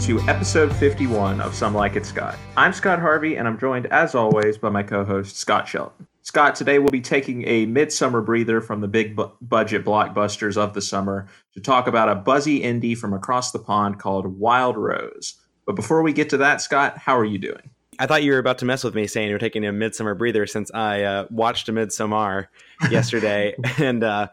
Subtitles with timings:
[0.00, 2.38] Hello and welcome to episode 51 of Some Like It Scott.
[2.56, 6.06] I'm Scott Harvey and I'm joined as always by my co-host Scott Shelton.
[6.22, 10.72] Scott, today we'll be taking a midsummer breather from the big bu- budget blockbusters of
[10.74, 15.34] the summer to talk about a buzzy indie from across the pond called Wild Rose.
[15.66, 17.70] But before we get to that, Scott, how are you doing?
[17.98, 20.46] I thought you were about to mess with me saying you're taking a midsummer breather
[20.46, 22.46] since I uh, watched a Midsommar
[22.90, 24.28] yesterday and uh,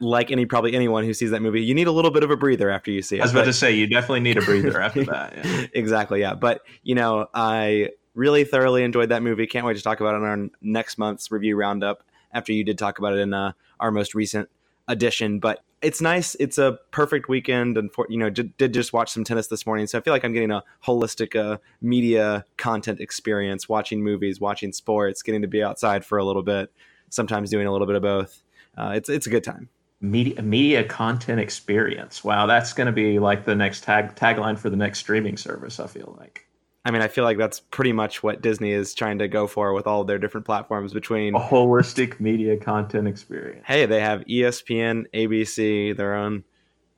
[0.00, 2.36] like any probably anyone who sees that movie, you need a little bit of a
[2.36, 3.20] breather after you see it.
[3.20, 5.34] I was about but, to say you definitely need a breather after that.
[5.36, 5.66] Yeah.
[5.72, 6.34] exactly, yeah.
[6.34, 9.46] But you know, I really thoroughly enjoyed that movie.
[9.46, 12.02] Can't wait to talk about it on our next month's review roundup.
[12.32, 14.50] After you did talk about it in uh, our most recent
[14.86, 16.34] edition, but it's nice.
[16.34, 19.64] It's a perfect weekend, and for you know, did, did just watch some tennis this
[19.64, 24.40] morning, so I feel like I'm getting a holistic uh, media content experience, watching movies,
[24.40, 26.70] watching sports, getting to be outside for a little bit,
[27.08, 28.42] sometimes doing a little bit of both.
[28.76, 32.22] Uh, it's it's a good time media media content experience.
[32.22, 35.80] Wow, that's going to be like the next tag tagline for the next streaming service.
[35.80, 36.46] I feel like.
[36.84, 39.74] I mean, I feel like that's pretty much what Disney is trying to go for
[39.74, 43.64] with all their different platforms between a holistic media content experience.
[43.66, 46.44] Hey, they have ESPN, ABC, their own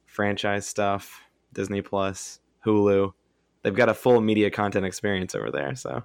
[0.06, 3.12] franchise stuff, Disney Plus, Hulu.
[3.62, 5.74] They've got a full media content experience over there.
[5.74, 6.04] So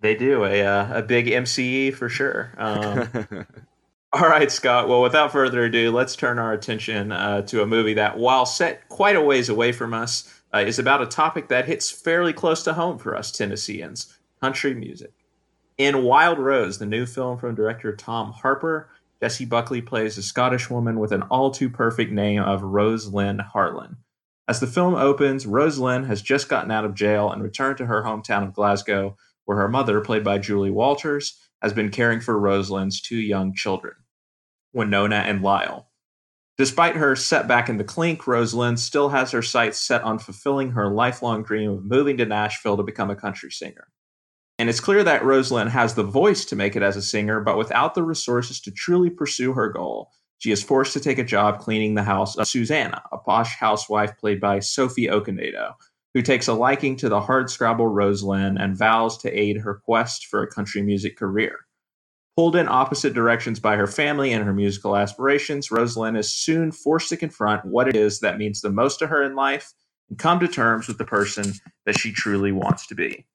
[0.00, 2.52] they do a uh, a big MCE for sure.
[2.58, 3.46] Um,
[4.12, 4.88] All right, Scott.
[4.88, 8.88] Well, without further ado, let's turn our attention uh, to a movie that, while set
[8.88, 12.64] quite a ways away from us, uh, is about a topic that hits fairly close
[12.64, 15.12] to home for us Tennesseans country music.
[15.78, 18.90] In Wild Rose, the new film from director Tom Harper,
[19.22, 23.38] Jessie Buckley plays a Scottish woman with an all too perfect name of Rose Lynn
[23.38, 23.96] Harlan.
[24.48, 27.86] As the film opens, Rose Lynn has just gotten out of jail and returned to
[27.86, 32.36] her hometown of Glasgow, where her mother, played by Julie Walters, has been caring for
[32.40, 33.94] Rose Lynn's two young children.
[34.74, 35.88] Wynonna, and Lyle.
[36.58, 40.92] Despite her setback in the clink, Rosalind still has her sights set on fulfilling her
[40.92, 43.88] lifelong dream of moving to Nashville to become a country singer.
[44.58, 47.56] And it's clear that Rosalind has the voice to make it as a singer, but
[47.56, 51.60] without the resources to truly pursue her goal, she is forced to take a job
[51.60, 55.72] cleaning the house of Susanna, a posh housewife played by Sophie Okonedo,
[56.12, 60.42] who takes a liking to the hard-scrabble Rose and vows to aid her quest for
[60.42, 61.60] a country music career.
[62.40, 66.72] Pulled in opposite directions by her family and her musical aspirations, Rose Lynn is soon
[66.72, 69.74] forced to confront what it is that means the most to her in life
[70.08, 71.52] and come to terms with the person
[71.84, 73.26] that she truly wants to be.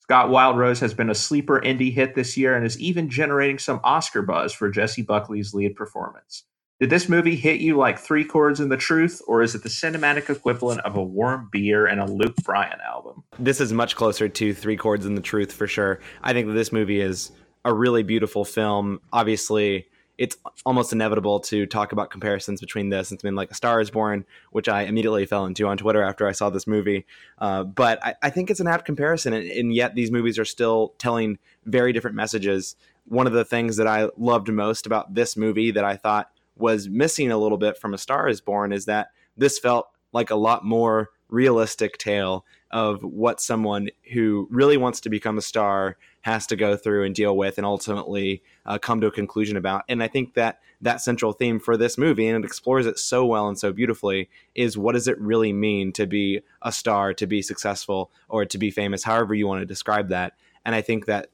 [0.00, 3.58] Scott Wild Rose has been a sleeper indie hit this year and is even generating
[3.58, 6.44] some Oscar buzz for Jessie Buckley's lead performance.
[6.78, 9.70] Did this movie hit you like three chords in the truth, or is it the
[9.70, 13.22] cinematic equivalent of a warm beer and a Luke Bryan album?
[13.38, 16.00] This is much closer to three chords in the truth for sure.
[16.22, 17.30] I think this movie is
[17.64, 19.00] a really beautiful film.
[19.12, 19.86] Obviously,
[20.18, 20.36] it's
[20.66, 24.24] almost inevitable to talk about comparisons between this and something like A Star is Born,
[24.50, 27.06] which I immediately fell into on Twitter after I saw this movie.
[27.38, 30.44] Uh, but I, I, think it's an apt comparison, and, and, yet these movies are
[30.44, 32.76] still telling very different messages.
[33.06, 36.88] One of the things that I loved most about this movie that I thought was
[36.88, 40.36] missing a little bit from A Star is Born is that this felt like a
[40.36, 46.46] lot more realistic tale of what someone who really wants to become a star has
[46.46, 49.82] to go through and deal with and ultimately uh, come to a conclusion about.
[49.88, 53.24] And I think that that central theme for this movie, and it explores it so
[53.24, 57.26] well and so beautifully, is what does it really mean to be a star, to
[57.26, 60.34] be successful, or to be famous, however you want to describe that.
[60.64, 61.28] And I think that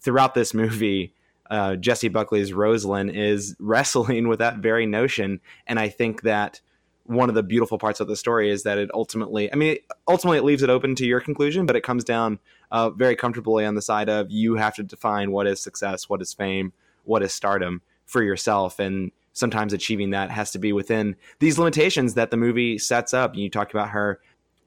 [0.00, 1.12] throughout this movie,
[1.50, 5.40] uh, Jessie Buckley's Rose Lynn is wrestling with that very notion.
[5.66, 6.60] And I think that
[7.08, 10.38] one of the beautiful parts of the story is that it ultimately, I mean, ultimately
[10.38, 12.38] it leaves it open to your conclusion, but it comes down
[12.70, 16.20] uh, very comfortably on the side of you have to define what is success, what
[16.20, 16.72] is fame,
[17.04, 18.78] what is stardom for yourself.
[18.78, 23.34] And sometimes achieving that has to be within these limitations that the movie sets up.
[23.34, 24.20] You talk about her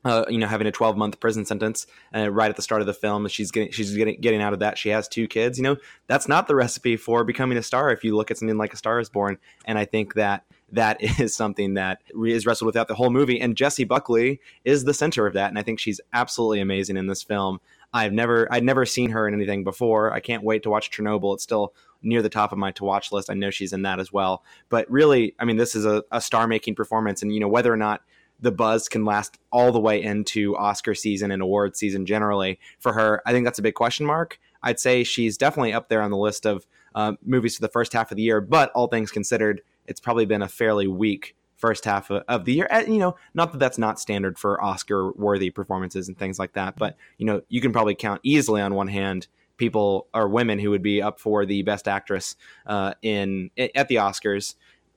[0.03, 1.85] uh, you know, having a 12 month prison sentence
[2.15, 3.27] uh, right at the start of the film.
[3.27, 4.77] She's getting she's getting getting out of that.
[4.77, 5.57] She has two kids.
[5.57, 5.77] You know,
[6.07, 7.91] that's not the recipe for becoming a star.
[7.91, 11.01] If you look at something like A Star Is Born, and I think that that
[11.19, 13.39] is something that is wrestled with the whole movie.
[13.39, 17.07] And Jessie Buckley is the center of that, and I think she's absolutely amazing in
[17.07, 17.59] this film.
[17.93, 20.13] I've never I'd never seen her in anything before.
[20.13, 21.33] I can't wait to watch Chernobyl.
[21.33, 23.29] It's still near the top of my to watch list.
[23.29, 24.43] I know she's in that as well.
[24.69, 27.71] But really, I mean, this is a, a star making performance, and you know whether
[27.71, 28.01] or not
[28.39, 32.93] the buzz can last all the way into Oscar season and award season generally for
[32.93, 33.21] her.
[33.25, 34.39] I think that's a big question mark.
[34.63, 36.65] I'd say she's definitely up there on the list of
[36.95, 40.25] uh, movies for the first half of the year, but all things considered, it's probably
[40.25, 42.67] been a fairly weak first half of the year.
[42.87, 46.75] You know, not that that's not standard for Oscar worthy performances and things like that,
[46.77, 50.71] but you know, you can probably count easily on one hand people or women who
[50.71, 52.35] would be up for the best actress
[52.65, 54.55] uh, in at the Oscars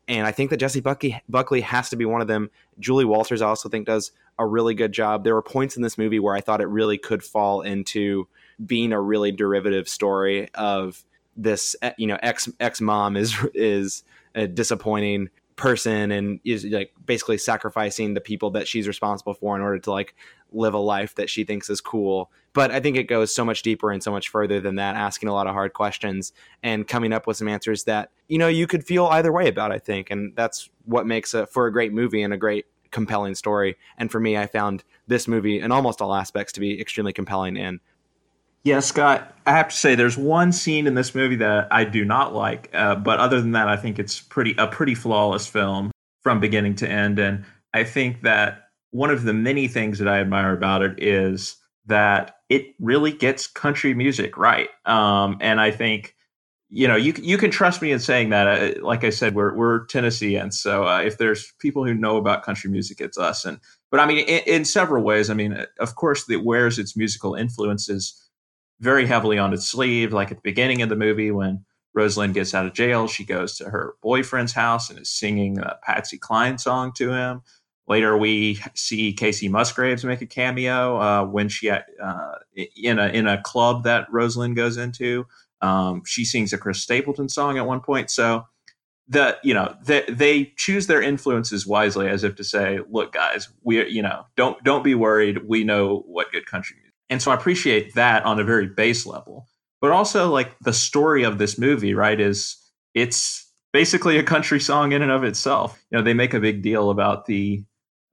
[0.08, 2.50] and I think that Jessie Buckley, Buckley has to be one of them.
[2.78, 5.24] Julie Walters, I also think, does a really good job.
[5.24, 8.28] There were points in this movie where I thought it really could fall into
[8.64, 11.04] being a really derivative story of
[11.36, 14.04] this eh, you know ex ex mom is is
[14.34, 19.62] a disappointing person and is like basically sacrificing the people that she's responsible for in
[19.62, 20.14] order to like
[20.52, 22.30] live a life that she thinks is cool.
[22.52, 25.28] But i think it goes so much deeper and so much further than that asking
[25.28, 26.32] a lot of hard questions
[26.62, 29.72] and coming up with some answers that you know you could feel either way about
[29.72, 30.10] i think.
[30.10, 33.76] And that's what makes it for a great movie and a great compelling story.
[33.96, 37.56] And for me i found this movie in almost all aspects to be extremely compelling
[37.56, 37.80] and
[38.64, 42.02] yeah, Scott, I have to say there's one scene in this movie that I do
[42.04, 45.90] not like, uh, but other than that, I think it's pretty a pretty flawless film
[46.22, 47.44] from beginning to end, and
[47.74, 51.56] I think that one of the many things that I admire about it is
[51.86, 56.14] that it really gets country music right, um, and I think
[56.70, 58.46] you know you you can trust me in saying that.
[58.48, 62.44] Uh, like I said, we're we're Tennesseans, so uh, if there's people who know about
[62.44, 65.28] country music, it's us, and but I mean in, in several ways.
[65.28, 68.23] I mean, of course, it wears its musical influences
[68.80, 70.12] very heavily on its sleeve.
[70.12, 73.56] Like at the beginning of the movie, when Rosalind gets out of jail, she goes
[73.58, 77.42] to her boyfriend's house and is singing a Patsy Cline song to him.
[77.86, 81.82] Later, we see Kacey Musgraves make a cameo uh, when she uh,
[82.76, 85.26] in a in a club that Rosalind goes into.
[85.60, 88.10] Um, she sings a Chris Stapleton song at one point.
[88.10, 88.46] So
[89.06, 93.50] the you know they, they choose their influences wisely, as if to say, "Look, guys,
[93.62, 95.46] we you know don't don't be worried.
[95.46, 96.78] We know what good country
[97.10, 99.46] and so I appreciate that on a very base level.
[99.80, 102.56] But also, like the story of this movie, right, is
[102.94, 105.82] it's basically a country song in and of itself.
[105.90, 107.64] You know, they make a big deal about the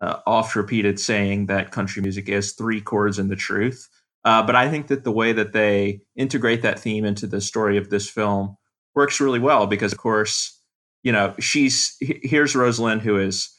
[0.01, 3.87] uh, oft repeated saying that country music is three chords and the truth.
[4.25, 7.77] Uh, but I think that the way that they integrate that theme into the story
[7.77, 8.57] of this film
[8.93, 10.59] works really well because, of course,
[11.03, 13.49] you know, she's here's Rosalind who is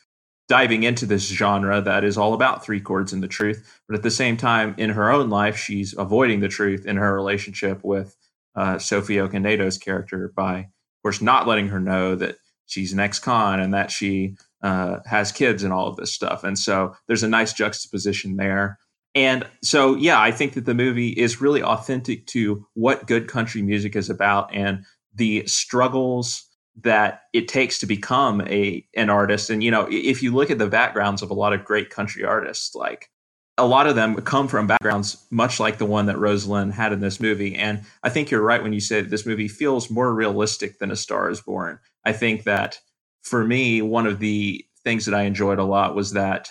[0.53, 3.81] diving into this genre that is all about three chords and the truth.
[3.89, 7.15] But at the same time, in her own life, she's avoiding the truth in her
[7.15, 8.15] relationship with
[8.55, 13.61] uh, Sophie Okonedo's character by, of course, not letting her know that she's an ex-con
[13.61, 16.45] and that she uh, has kids and all of this stuff.
[16.45, 18.79] And so there's a nice juxtaposition there.
[19.15, 23.63] And so, yeah, I think that the movie is really authentic to what good country
[23.63, 24.85] music is about and
[25.15, 26.45] the struggles
[26.81, 29.51] that it takes to become a an artist.
[29.51, 32.25] And you know if you look at the backgrounds of a lot of great country
[32.25, 33.11] artists like
[33.59, 37.01] a lot of them come from backgrounds much like the one that Rosalind had in
[37.01, 37.55] this movie.
[37.55, 40.91] And I think you're right when you say that this movie feels more realistic than
[40.91, 41.79] a star is born.
[42.05, 42.81] I think that
[43.23, 46.51] for me one of the things that I enjoyed a lot was that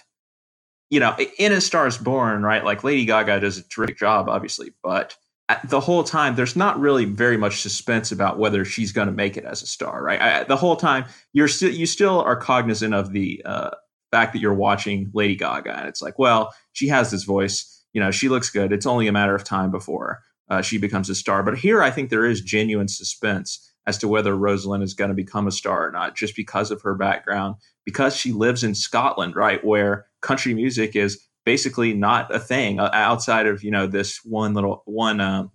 [0.90, 4.30] you know in a star is born right like Lady Gaga does a terrific job
[4.30, 5.16] obviously but
[5.64, 9.38] the whole time there's not really very much suspense about whether she's going to make
[9.38, 10.22] it as a star right?
[10.22, 13.72] I, the whole time you're still you still are cognizant of the uh,
[14.12, 18.02] fact that you're watching lady gaga and it's like well she has this voice you
[18.02, 21.16] know she looks good it's only a matter of time before uh, she becomes a
[21.16, 21.44] star.
[21.44, 25.16] But here i think there is genuine suspense as to whether rosalind is going to
[25.16, 27.56] become a star or not just because of her background
[27.86, 32.90] because she lives in scotland right where country music is basically not a thing uh,
[32.94, 35.48] outside of you know this one little one uh,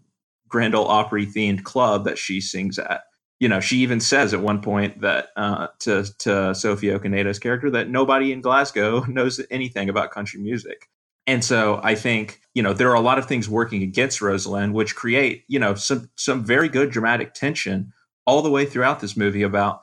[0.49, 3.03] Grand Ole Opry themed club that she sings at.
[3.39, 7.71] You know, she even says at one point that uh, to to Sophie Okonedo's character
[7.71, 10.89] that nobody in Glasgow knows anything about country music.
[11.29, 14.75] And so I think you know there are a lot of things working against Rosalind,
[14.75, 17.93] which create you know some some very good dramatic tension
[18.27, 19.83] all the way throughout this movie about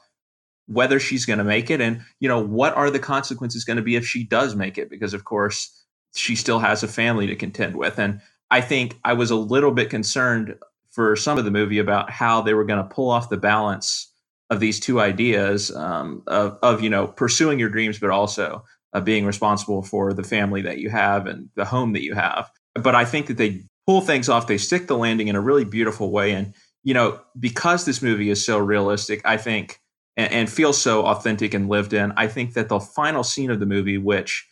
[0.67, 3.83] whether she's going to make it and you know what are the consequences going to
[3.83, 5.82] be if she does make it because of course
[6.15, 7.99] she still has a family to contend with.
[7.99, 10.55] And I think I was a little bit concerned
[10.91, 14.11] for some of the movie about how they were going to pull off the balance
[14.49, 18.63] of these two ideas um, of, of, you know, pursuing your dreams, but also
[19.03, 22.51] being responsible for the family that you have and the home that you have.
[22.75, 24.45] But I think that they pull things off.
[24.45, 26.31] They stick the landing in a really beautiful way.
[26.31, 26.53] And,
[26.83, 29.81] you know, because this movie is so realistic, I think,
[30.15, 33.59] and, and feels so authentic and lived in, I think that the final scene of
[33.59, 34.47] the movie, which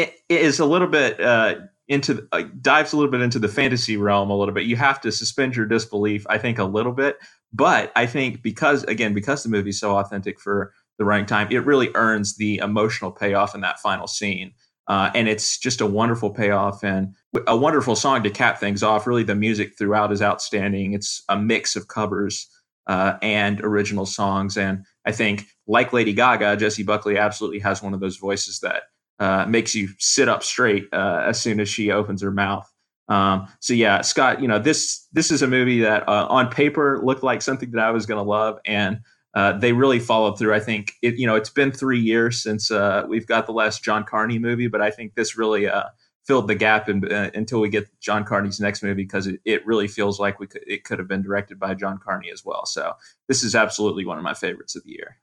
[0.00, 1.56] it is a little bit uh,
[1.88, 4.64] into uh, dives a little bit into the fantasy realm a little bit.
[4.64, 7.18] You have to suspend your disbelief, I think, a little bit.
[7.52, 11.64] But I think because again, because the movie's so authentic for the running time, it
[11.64, 14.52] really earns the emotional payoff in that final scene.
[14.86, 17.14] Uh, and it's just a wonderful payoff and
[17.46, 19.06] a wonderful song to cap things off.
[19.06, 20.94] Really, the music throughout is outstanding.
[20.94, 22.48] It's a mix of covers
[22.86, 24.56] uh, and original songs.
[24.56, 28.84] And I think, like Lady Gaga, Jessie Buckley absolutely has one of those voices that
[29.18, 32.70] uh, makes you sit up straight uh, as soon as she opens her mouth.
[33.08, 37.00] Um, so yeah, Scott, you know this this is a movie that uh, on paper
[37.02, 39.00] looked like something that I was going to love, and
[39.34, 40.54] uh, they really followed through.
[40.54, 43.82] I think it, you know it's been three years since uh, we've got the last
[43.82, 45.84] John Carney movie, but I think this really uh,
[46.26, 49.88] filled the gap in, until we get John Carney's next movie because it, it really
[49.88, 52.66] feels like we could, it could have been directed by John Carney as well.
[52.66, 52.92] So
[53.28, 55.16] this is absolutely one of my favorites of the year.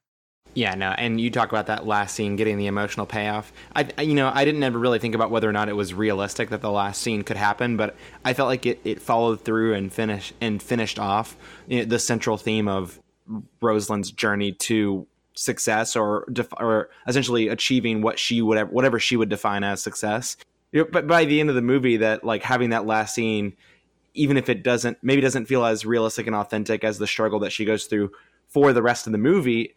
[0.56, 3.52] Yeah, no, and you talk about that last scene getting the emotional payoff.
[3.76, 6.50] I, you know, I didn't ever really think about whether or not it was realistic
[6.50, 9.92] that the last scene could happen, but I felt like it, it followed through and
[9.92, 11.36] finished and finished off
[11.68, 13.02] you know, the central theme of
[13.62, 19.28] Rosalind's journey to success or def- or essentially achieving what she would whatever she would
[19.28, 20.38] define as success.
[20.72, 23.58] You know, but by the end of the movie, that like having that last scene,
[24.14, 27.52] even if it doesn't maybe doesn't feel as realistic and authentic as the struggle that
[27.52, 28.14] she goes through
[28.48, 29.76] for the rest of the movie,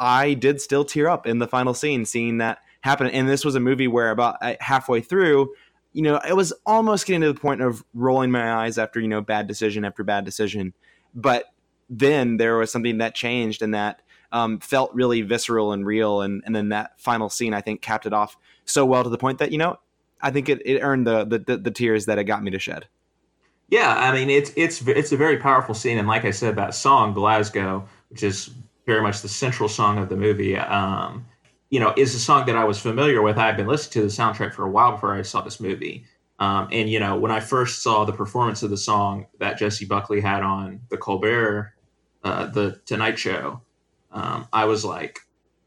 [0.00, 3.06] I did still tear up in the final scene seeing that happen.
[3.08, 5.54] And this was a movie where about uh, halfway through,
[5.92, 9.08] you know, it was almost getting to the point of rolling my eyes after you
[9.08, 10.72] know bad decision after bad decision,
[11.14, 11.44] but
[11.90, 14.00] then there was something that changed and that
[14.32, 16.22] um, felt really visceral and real.
[16.22, 19.18] And, and then that final scene, I think, capped it off so well to the
[19.18, 19.76] point that, you know,
[20.22, 22.86] I think it, it earned the, the, the tears that it got me to shed.
[23.70, 26.74] Yeah, I mean it's it's it's a very powerful scene, and like I said, that
[26.74, 28.50] song Glasgow, which is
[28.86, 31.26] very much the central song of the movie, um,
[31.70, 33.38] you know, is a song that I was familiar with.
[33.38, 36.04] I had been listening to the soundtrack for a while before I saw this movie,
[36.38, 39.84] um, and you know, when I first saw the performance of the song that Jessie
[39.84, 41.74] Buckley had on the Colbert
[42.24, 43.60] uh, the Tonight Show,
[44.10, 45.20] um, I was like,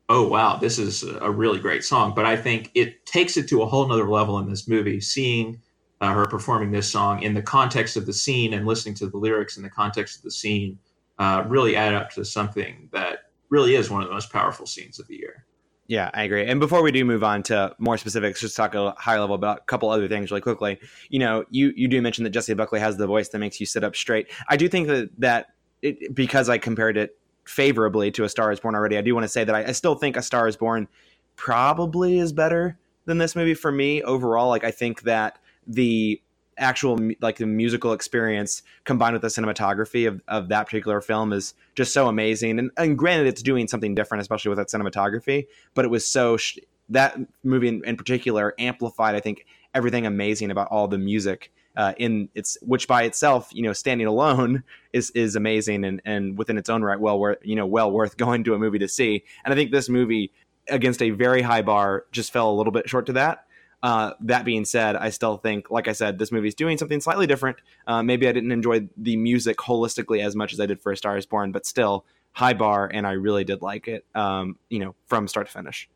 [0.10, 2.14] oh wow, this is a really great song.
[2.16, 5.00] But I think it takes it to a whole nother level in this movie.
[5.00, 5.62] Seeing
[6.02, 9.18] uh, her performing this song in the context of the scene and listening to the
[9.18, 10.78] lyrics in the context of the scene
[11.20, 15.00] uh, really add up to something that really is one of the most powerful scenes
[15.00, 15.46] of the year.
[15.88, 16.46] Yeah, I agree.
[16.46, 19.60] And before we do move on to more specifics, just talk a high level about
[19.60, 20.80] a couple other things really quickly.
[21.10, 23.66] You know, you you do mention that Jessie Buckley has the voice that makes you
[23.66, 24.32] sit up straight.
[24.48, 25.48] I do think that that
[25.82, 29.26] it, because I compared it favorably to A Star Is Born already, I do want
[29.26, 30.88] to say that I, I still think A Star Is Born
[31.36, 34.48] probably is better than this movie for me overall.
[34.48, 36.22] Like I think that the
[36.58, 41.54] actual like the musical experience combined with the cinematography of, of that particular film is
[41.76, 45.86] just so amazing and, and granted it's doing something different especially with that cinematography but
[45.86, 46.58] it was so sh-
[46.90, 51.94] that movie in, in, particular amplified i think everything amazing about all the music uh,
[51.98, 56.58] in its which by itself, you know, standing alone is is amazing and and within
[56.58, 59.24] its own right, well worth you know well worth going to a movie to see.
[59.44, 60.32] And I think this movie
[60.70, 63.46] against a very high bar just fell a little bit short to that.
[63.84, 67.02] Uh, that being said, I still think, like I said, this movie is doing something
[67.02, 67.58] slightly different.
[67.86, 70.98] Uh, maybe I didn't enjoy the music holistically as much as I did for A
[70.98, 74.06] Star Is Born, but still high bar, and I really did like it.
[74.16, 75.90] Um, you know, from start to finish.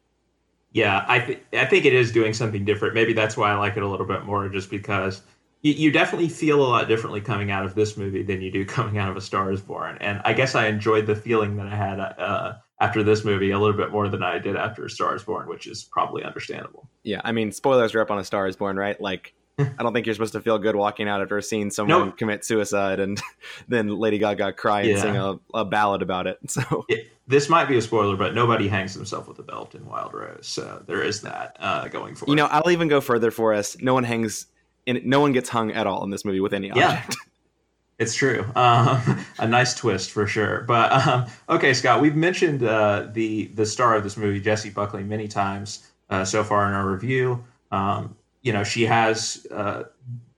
[0.74, 2.94] Yeah, I th- I think it is doing something different.
[2.94, 5.22] Maybe that's why I like it a little bit more, just because
[5.62, 8.65] you, you, definitely feel a lot differently coming out of this movie than you do
[8.65, 9.98] coming out of A Star Is Born.
[10.01, 13.60] And I guess I enjoyed the feeling that I had uh, after this movie a
[13.60, 16.88] little bit more than I did after A Star Is Born, which is probably understandable.
[17.03, 19.00] Yeah, I mean, spoilers are up on A Star Is Born, right?
[19.01, 22.17] Like, I don't think you're supposed to feel good walking out after seeing someone nope.
[22.17, 23.19] commit suicide and
[23.67, 25.01] then Lady Gaga cry and yeah.
[25.01, 26.38] sing a, a, ballad about it.
[26.48, 29.86] So it, this might be a spoiler, but nobody hangs himself with a belt in
[29.86, 32.31] Wild Rose, so there is that uh, going forward.
[32.31, 33.77] You know, I'll even go further for us.
[33.79, 34.48] No one hangs
[34.88, 37.15] and no one gets hung at all in this movie with any object.
[37.15, 37.24] Yeah.
[38.00, 38.46] It's true.
[38.56, 40.62] Um, a nice twist for sure.
[40.62, 45.04] But um, okay, Scott, we've mentioned uh, the the star of this movie, Jessie Buckley,
[45.04, 47.44] many times uh, so far in our review.
[47.72, 49.84] Um, you know, she has uh,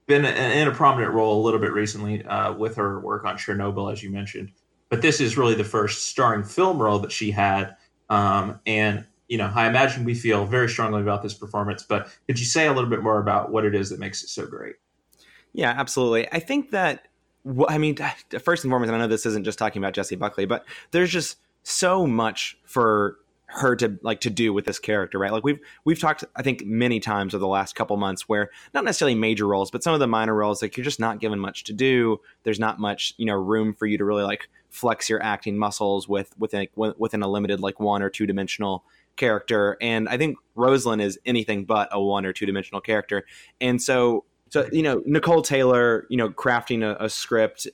[0.08, 3.92] been in a prominent role a little bit recently uh, with her work on Chernobyl,
[3.92, 4.51] as you mentioned.
[4.89, 7.75] But this is really the first starring film role that she had.
[8.10, 12.39] Um, and you know, I imagine we feel very strongly about this performance, but could
[12.39, 14.75] you say a little bit more about what it is that makes it so great?
[15.54, 16.28] Yeah, absolutely.
[16.32, 17.09] I think that,
[17.68, 17.98] I mean,
[18.41, 21.38] first and foremost, I know this isn't just talking about Jessie Buckley, but there's just
[21.63, 23.18] so much for
[23.51, 25.32] her to like to do with this character, right?
[25.32, 28.84] Like we've we've talked, I think, many times over the last couple months where not
[28.84, 31.63] necessarily major roles, but some of the minor roles, like you're just not given much
[31.65, 32.22] to do.
[32.44, 36.08] There's not much, you know, room for you to really like flex your acting muscles
[36.08, 38.84] with within within a limited like one or two dimensional
[39.15, 43.25] character, and I think Rosalind is anything but a one or two dimensional character.
[43.60, 47.68] And so, so you know, Nicole Taylor, you know, crafting a, a script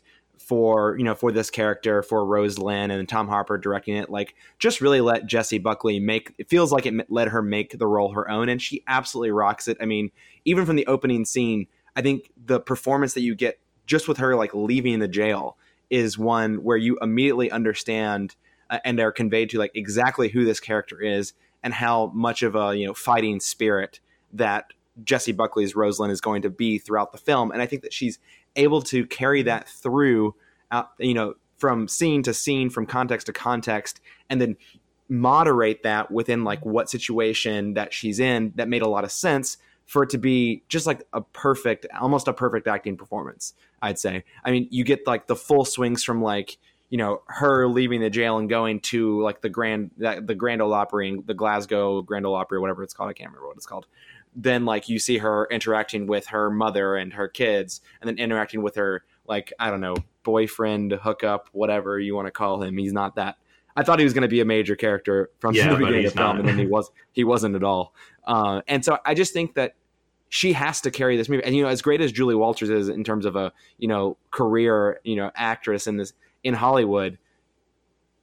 [0.45, 4.79] for you know for this character for Rosalind and Tom Harper directing it like just
[4.79, 8.29] really let Jessie Buckley make it feels like it let her make the role her
[8.29, 9.75] own and she absolutely rocks it.
[9.81, 10.11] I mean,
[10.43, 11.65] even from the opening scene,
[11.95, 15.57] I think the performance that you get just with her like leaving the jail
[15.89, 18.35] is one where you immediately understand
[18.69, 22.55] uh, and are conveyed to like exactly who this character is and how much of
[22.55, 23.99] a you know fighting spirit
[24.31, 24.65] that
[25.03, 27.51] Jessie Buckley's Rosalind is going to be throughout the film.
[27.51, 28.19] And I think that she's
[28.55, 30.35] able to carry that through,
[30.71, 34.57] uh, you know, from scene to scene, from context to context, and then
[35.09, 39.57] moderate that within like what situation that she's in that made a lot of sense
[39.85, 44.23] for it to be just like a perfect almost a perfect acting performance i'd say
[44.43, 46.57] i mean you get like the full swings from like
[46.89, 50.73] you know her leaving the jail and going to like the grand the grand ole
[50.73, 53.85] opry the glasgow grand ole opry whatever it's called i can't remember what it's called
[54.35, 58.61] then like you see her interacting with her mother and her kids and then interacting
[58.61, 62.93] with her like i don't know boyfriend hookup whatever you want to call him he's
[62.93, 63.37] not that
[63.75, 66.13] I thought he was going to be a major character from yeah, the beginning of
[66.13, 67.93] the film, and then he was he wasn't at all.
[68.25, 69.75] Uh, and so I just think that
[70.29, 71.43] she has to carry this movie.
[71.43, 74.17] And you know, as great as Julie Walters is in terms of a you know
[74.31, 76.13] career you know actress in this
[76.43, 77.17] in Hollywood,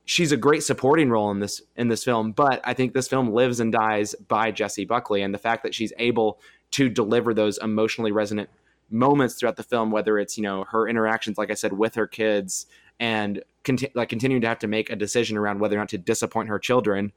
[0.04, 2.32] she's a great supporting role in this in this film.
[2.32, 5.74] But I think this film lives and dies by Jessie Buckley, and the fact that
[5.74, 6.40] she's able
[6.72, 8.48] to deliver those emotionally resonant
[8.90, 12.06] moments throughout the film, whether it's you know her interactions, like I said, with her
[12.06, 12.66] kids,
[13.00, 15.98] and conti- like continuing to have to make a decision around whether or not to
[15.98, 17.12] disappoint her children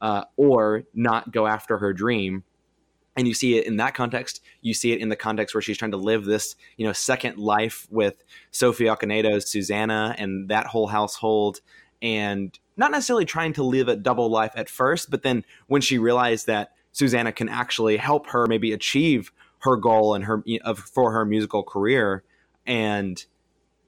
[0.00, 2.44] uh, or not go after her dream
[3.16, 5.76] and you see it in that context you see it in the context where she's
[5.76, 10.86] trying to live this you know second life with sophie okonedo's susanna and that whole
[10.86, 11.60] household
[12.02, 15.98] and not necessarily trying to live a double life at first but then when she
[15.98, 21.12] realized that susanna can actually help her maybe achieve her goal and her of for
[21.12, 22.22] her musical career
[22.66, 23.24] and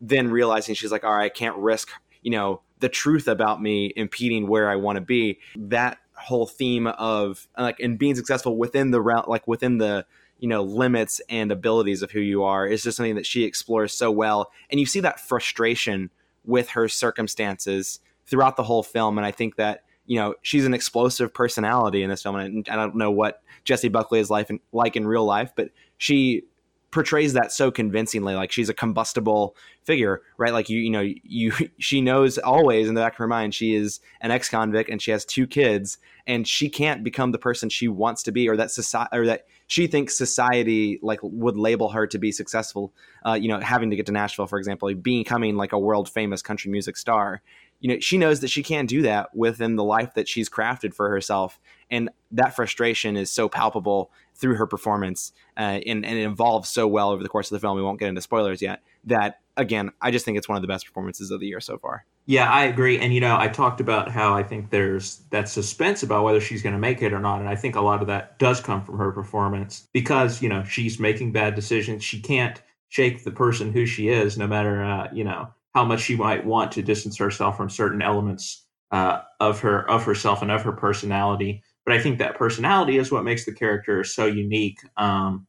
[0.02, 1.88] then realizing she's like, all right, I can't risk,
[2.22, 5.38] you know, the truth about me impeding where I want to be.
[5.56, 10.04] That whole theme of like and being successful within the route, like within the
[10.40, 13.94] you know limits and abilities of who you are is just something that she explores
[13.94, 16.10] so well, and you see that frustration
[16.44, 20.74] with her circumstances throughout the whole film, and I think that you know she's an
[20.74, 24.60] explosive personality in this film, and I don't know what Jessie Buckley is life in,
[24.72, 26.44] like in real life, but she
[26.92, 30.52] portrays that so convincingly like she's a combustible figure right?
[30.52, 33.74] Like you you know you she knows always in the back of her mind she
[33.74, 37.88] is an ex-convict and she has two kids and she can't become the person she
[37.88, 42.06] wants to be or that society or that she thinks society like would label her
[42.06, 42.92] to be successful
[43.26, 46.42] uh, you know having to get to nashville for example becoming like a world famous
[46.42, 47.42] country music star
[47.82, 50.94] you know she knows that she can't do that within the life that she's crafted
[50.94, 51.60] for herself.
[51.90, 56.88] And that frustration is so palpable through her performance uh, and, and it evolves so
[56.88, 57.76] well over the course of the film.
[57.76, 60.68] We won't get into spoilers yet that again i just think it's one of the
[60.68, 62.06] best performances of the year so far.
[62.24, 62.98] Yeah i agree.
[62.98, 66.62] And you know i talked about how i think there's that suspense about whether she's
[66.62, 67.40] going to make it or not.
[67.40, 70.62] And i think a lot of that does come from her performance because you know
[70.62, 72.04] she's making bad decisions.
[72.04, 76.00] She can't shake the person who she is no matter uh, you know how much
[76.00, 80.50] she might want to distance herself from certain elements uh, of her of herself and
[80.50, 81.62] of her personality.
[81.84, 84.78] But I think that personality is what makes the character so unique.
[84.96, 85.46] Um,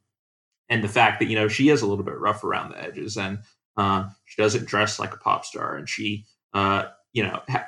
[0.70, 3.18] and the fact that you know she is a little bit rough around the edges,
[3.18, 3.40] and
[3.78, 7.68] uh, she doesn't dress like a pop star, and she uh, you know ha-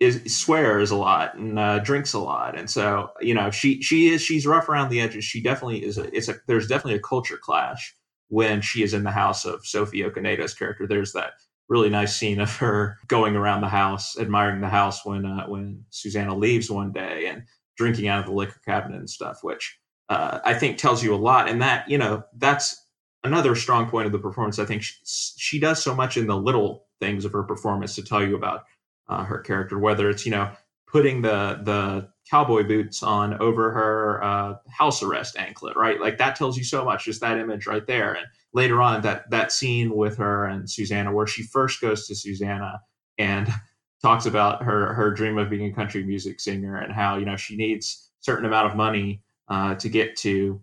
[0.00, 4.08] is swears a lot and uh, drinks a lot, and so you know she she
[4.08, 5.24] is she's rough around the edges.
[5.24, 5.96] She definitely is.
[5.98, 7.94] A, it's a there's definitely a culture clash
[8.28, 10.86] when she is in the house of Sophie Okonedo's character.
[10.86, 11.32] There's that
[11.68, 15.84] really nice scene of her going around the house, admiring the house when uh, when
[15.90, 17.44] Susanna leaves one day and
[17.76, 19.78] drinking out of the liquor cabinet and stuff, which
[20.08, 21.48] uh, I think tells you a lot.
[21.48, 22.84] And that you know that's
[23.24, 24.58] another strong point of the performance.
[24.58, 28.02] I think she, she does so much in the little things of her performance to
[28.02, 28.64] tell you about
[29.08, 30.50] uh, her character, whether it's you know
[30.86, 36.00] putting the the cowboy boots on over her uh, house arrest anklet, right?
[36.00, 38.14] Like that tells you so much, just that image right there.
[38.14, 42.14] And later on, that that scene with her and Susanna, where she first goes to
[42.14, 42.80] Susanna
[43.18, 43.52] and
[44.02, 47.36] talks about her her dream of being a country music singer and how you know
[47.36, 50.60] she needs certain amount of money uh, to get to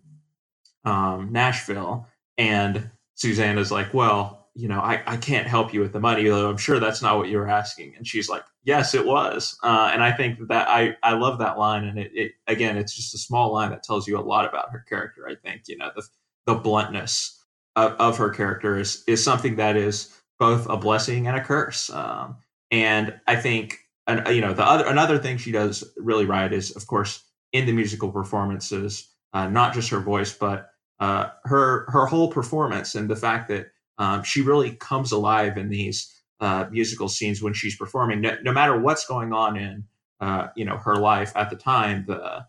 [0.84, 2.06] um, Nashville,
[2.38, 6.48] and Susanna's like, well you know, I, I can't help you with the money, though
[6.48, 7.94] I'm sure that's not what you were asking.
[7.94, 9.54] And she's like, yes, it was.
[9.62, 11.84] Uh, and I think that I, I love that line.
[11.84, 14.70] And it, it, again, it's just a small line that tells you a lot about
[14.70, 15.28] her character.
[15.28, 16.02] I think, you know, the,
[16.46, 17.44] the bluntness
[17.76, 21.90] of, of her character is, is something that is both a blessing and a curse.
[21.90, 22.38] Um,
[22.70, 26.74] and I think, and, you know, the other, another thing she does really right is,
[26.76, 32.06] of course, in the musical performances, uh, not just her voice, but uh, her, her
[32.06, 33.66] whole performance and the fact that,
[33.98, 38.20] um, she really comes alive in these uh, musical scenes when she's performing.
[38.20, 39.84] No, no matter what's going on in
[40.20, 42.46] uh, you know her life at the time, the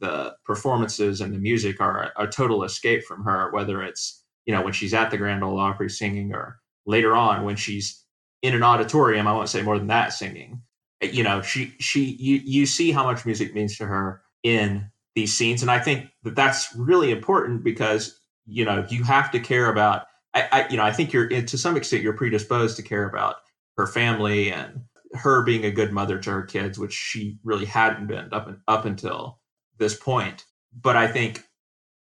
[0.00, 3.50] the performances and the music are a, a, total escape from her.
[3.52, 7.44] Whether it's you know when she's at the Grand Ole Opry singing, or later on
[7.44, 8.02] when she's
[8.42, 9.26] in an auditorium.
[9.26, 10.62] I won't say more than that singing.
[11.02, 15.36] You know, she she you you see how much music means to her in these
[15.36, 19.70] scenes, and I think that that's really important because you know you have to care
[19.70, 20.06] about
[20.36, 23.36] I, I, you know, I think you're to some extent you're predisposed to care about
[23.78, 24.82] her family and
[25.14, 28.58] her being a good mother to her kids, which she really hadn't been up and,
[28.68, 29.40] up until
[29.78, 30.44] this point.
[30.78, 31.42] But I think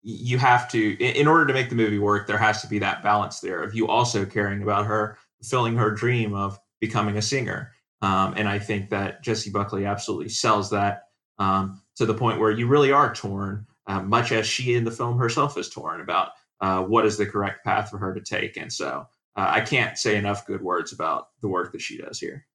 [0.03, 3.03] you have to, in order to make the movie work, there has to be that
[3.03, 7.73] balance there of you also caring about her, fulfilling her dream of becoming a singer.
[8.03, 11.05] Um, and I think that Jessie Buckley absolutely sells that
[11.39, 14.91] um, to the point where you really are torn, uh, much as she in the
[14.91, 16.31] film herself is torn about
[16.65, 18.57] uh, what is the correct path for her to take.
[18.57, 22.19] And so uh, I can't say enough good words about the work that she does
[22.19, 22.47] here.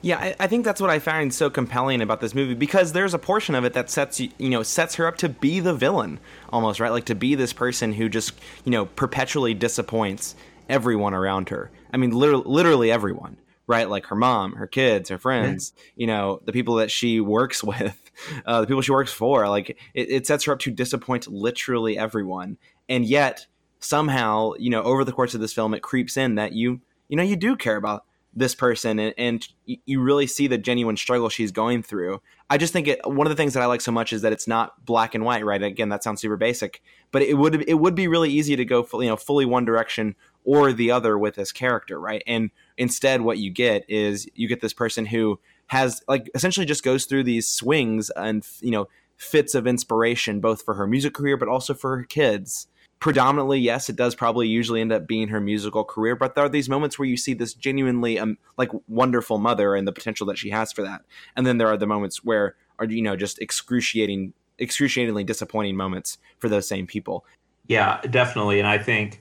[0.00, 3.14] Yeah, I, I, think that's what I find so compelling about this movie because there's
[3.14, 6.20] a portion of it that sets you, know, sets her up to be the villain
[6.50, 6.92] almost, right?
[6.92, 8.32] Like to be this person who just,
[8.64, 10.36] you know, perpetually disappoints
[10.68, 11.72] everyone around her.
[11.92, 13.88] I mean, literally, literally everyone, right?
[13.88, 18.10] Like her mom, her kids, her friends, you know, the people that she works with,
[18.44, 19.48] uh, the people she works for.
[19.48, 23.46] Like it, it sets her up to disappoint literally everyone, and yet
[23.80, 27.16] somehow, you know, over the course of this film, it creeps in that you, you
[27.16, 28.04] know, you do care about
[28.36, 32.20] this person and, and you really see the genuine struggle she's going through.
[32.50, 34.32] I just think it one of the things that i like so much is that
[34.32, 35.62] it's not black and white right?
[35.62, 38.82] Again that sounds super basic but it would it would be really easy to go
[38.82, 42.22] fully, you know fully one direction or the other with this character right?
[42.26, 46.84] And instead what you get is you get this person who has like essentially just
[46.84, 51.36] goes through these swings and you know fits of inspiration both for her music career
[51.36, 52.66] but also for her kids.
[52.98, 56.48] Predominantly yes it does probably usually end up being her musical career but there are
[56.48, 60.38] these moments where you see this genuinely um, like wonderful mother and the potential that
[60.38, 61.02] she has for that.
[61.36, 66.16] And then there are the moments where are you know just excruciating excruciatingly disappointing moments
[66.38, 67.26] for those same people.
[67.66, 68.58] Yeah definitely.
[68.58, 69.20] And i think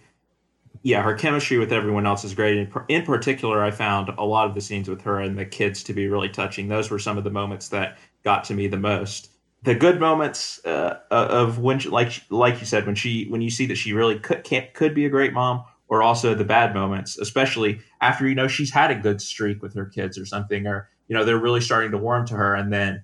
[0.85, 2.69] yeah her chemistry with everyone else is great.
[2.87, 5.93] In, particular i found a lot of the scenes with her and the kids to
[5.93, 6.67] be really touching.
[6.67, 9.31] Those were some of the moments that got to me the most.
[9.63, 13.49] The good moments uh, of when, she, like like you said, when she when you
[13.49, 16.75] see that she really could can, could be a great mom, or also the bad
[16.75, 20.67] moments, especially after you know she's had a good streak with her kids or something,
[20.67, 23.03] or you know they're really starting to warm to her, and then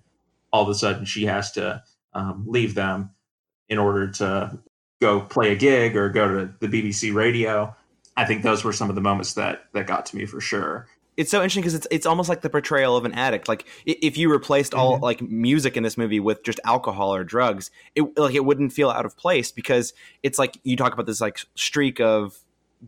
[0.53, 1.81] all of a sudden she has to
[2.13, 3.09] um, leave them
[3.69, 4.59] in order to
[5.01, 7.75] go play a gig or go to the BBC radio.
[8.15, 10.87] I think those were some of the moments that that got to me for sure
[11.17, 13.47] it's so interesting because it's it's almost like the portrayal of an addict.
[13.47, 15.03] Like if you replaced all mm-hmm.
[15.03, 18.89] like music in this movie with just alcohol or drugs, it like it wouldn't feel
[18.89, 22.39] out of place because it's like you talk about this like streak of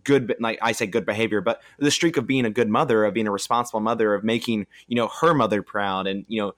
[0.04, 3.13] good like I say good behavior, but the streak of being a good mother, of
[3.13, 6.56] being a responsible mother, of making you know her mother proud, and you know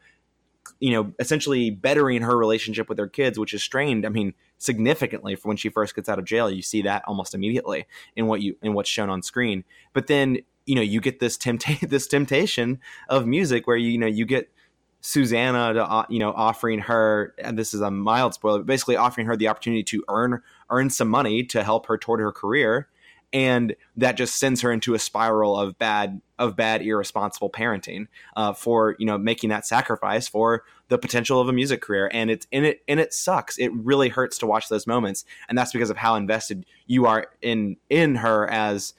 [0.79, 4.05] you know essentially bettering her relationship with her kids, which is strained.
[4.05, 6.49] I mean significantly from when she first gets out of jail.
[6.49, 9.63] You see that almost immediately in what you in what's shown on screen.
[9.93, 13.97] But then you know you get this temptation this temptation of music where you, you
[13.97, 14.49] know you get
[15.01, 18.95] Susanna to uh, you know offering her and this is a mild spoiler but basically
[18.95, 22.87] offering her the opportunity to earn earn some money to help her toward her career
[23.35, 28.53] and that just sends her into a spiral of bad of bad irresponsible parenting uh,
[28.53, 32.09] for you know making that sacrifice for the potential of a music career.
[32.13, 33.57] And it's in it and it sucks.
[33.57, 35.25] It really hurts to watch those moments.
[35.49, 38.93] And that's because of how invested you are in in her as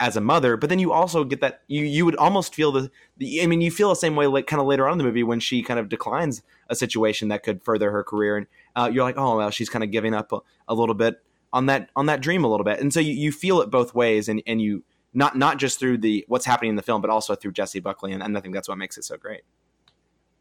[0.00, 2.90] as a mother, but then you also get that you you would almost feel the,
[3.18, 5.04] the I mean you feel the same way like kind of later on in the
[5.04, 8.38] movie when she kind of declines a situation that could further her career.
[8.38, 11.20] And uh, you're like oh well she's kind of giving up a, a, little bit
[11.52, 13.94] on that on that dream a little bit and so you, you feel it both
[13.94, 14.84] ways and and you
[15.14, 18.12] not not just through the what's happening in the film but also through Jessie Buckley
[18.12, 19.42] and, and I think that's what makes it so great.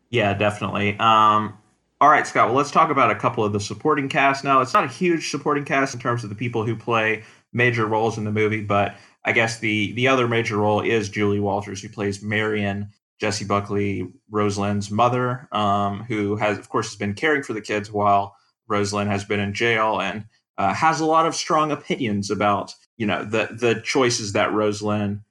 [0.09, 0.97] Yeah, definitely.
[0.99, 1.57] Um,
[1.99, 2.47] all right, Scott.
[2.47, 4.61] Well, let's talk about a couple of the supporting cast now.
[4.61, 8.17] It's not a huge supporting cast in terms of the people who play major roles
[8.17, 11.89] in the movie, but I guess the the other major role is Julie Walters, who
[11.89, 17.53] plays Marion, Jessie Buckley, Rosalind's mother, um, who has, of course, has been caring for
[17.53, 18.35] the kids while
[18.67, 20.25] Rosalind has been in jail and
[20.57, 25.21] uh, has a lot of strong opinions about you know the the choices that Rosalind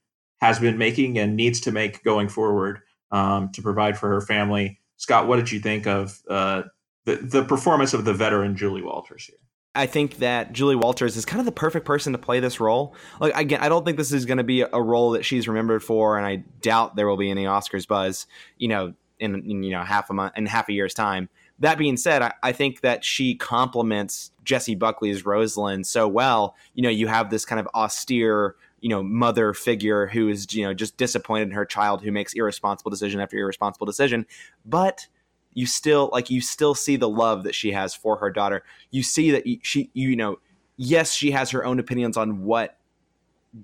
[0.40, 4.78] has been making and needs to make going forward um, to provide for her family.
[4.96, 6.62] Scott, what did you think of uh,
[7.04, 9.38] the the performance of the veteran Julie Walters here?
[9.74, 12.94] I think that Julie Walters is kind of the perfect person to play this role.
[13.20, 15.82] Like again, I don't think this is going to be a role that she's remembered
[15.82, 18.26] for, and I doubt there will be any Oscars buzz.
[18.56, 21.28] You know, in, in you know half a month in half a year's time.
[21.58, 26.56] That being said, I, I think that she complements Jessie Buckley's Rosalind so well.
[26.74, 30.64] You know, you have this kind of austere, you know, mother figure who is you
[30.64, 34.24] know just disappointed in her child, who makes irresponsible decision after irresponsible decision,
[34.64, 35.06] but
[35.52, 38.62] you still like you still see the love that she has for her daughter.
[38.90, 40.38] You see that she you know
[40.76, 42.78] yes she has her own opinions on what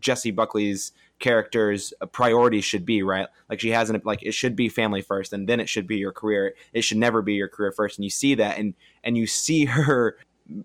[0.01, 3.29] Jessie Buckley's character's priorities should be, right?
[3.49, 5.97] Like she has an like it should be family first and then it should be
[5.97, 6.55] your career.
[6.73, 9.64] It should never be your career first and you see that and and you see
[9.66, 10.16] her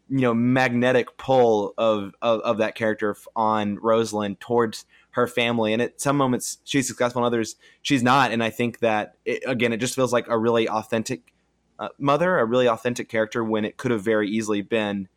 [0.10, 5.74] you know magnetic pull of of, of that character on Rosalind towards her family.
[5.74, 8.32] And at some moments she's successful, and others she's not.
[8.32, 11.34] And I think that it, again, it just feels like a really authentic
[11.80, 15.08] uh, mother, a really authentic character when it could have very easily been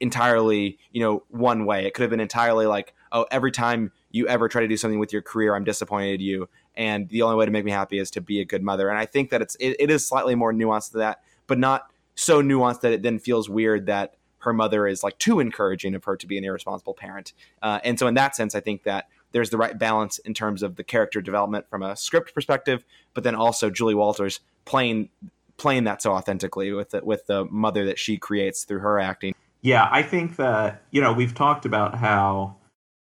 [0.00, 1.86] entirely, you know, one way.
[1.86, 4.98] It could have been entirely like, oh, every time you ever try to do something
[4.98, 7.98] with your career, I'm disappointed in you, and the only way to make me happy
[7.98, 8.88] is to be a good mother.
[8.88, 11.90] And I think that it's it, it is slightly more nuanced than that, but not
[12.14, 16.04] so nuanced that it then feels weird that her mother is like too encouraging of
[16.04, 17.32] her to be an irresponsible parent.
[17.62, 20.62] Uh, and so in that sense, I think that there's the right balance in terms
[20.62, 25.08] of the character development from a script perspective, but then also Julie Walters playing
[25.56, 29.34] playing that so authentically with the, with the mother that she creates through her acting.
[29.60, 32.56] Yeah, I think that you know we've talked about how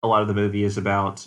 [0.03, 1.27] a lot of the movie is about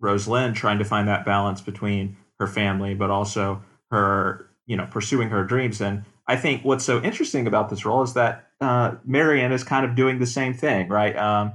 [0.00, 5.28] Rosalind trying to find that balance between her family, but also her you know pursuing
[5.30, 5.80] her dreams.
[5.80, 9.84] And I think what's so interesting about this role is that uh, Marion is kind
[9.84, 11.16] of doing the same thing, right?
[11.16, 11.54] Um,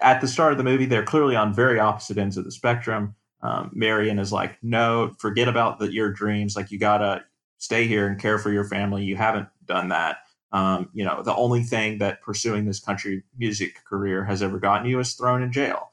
[0.00, 3.14] at the start of the movie, they're clearly on very opposite ends of the spectrum.
[3.42, 6.56] Um, Marion is like, no, forget about the, your dreams.
[6.56, 7.24] Like you gotta
[7.58, 9.04] stay here and care for your family.
[9.04, 10.18] You haven't done that.
[10.52, 14.88] Um, you know, the only thing that pursuing this country music career has ever gotten
[14.88, 15.90] you is thrown in jail.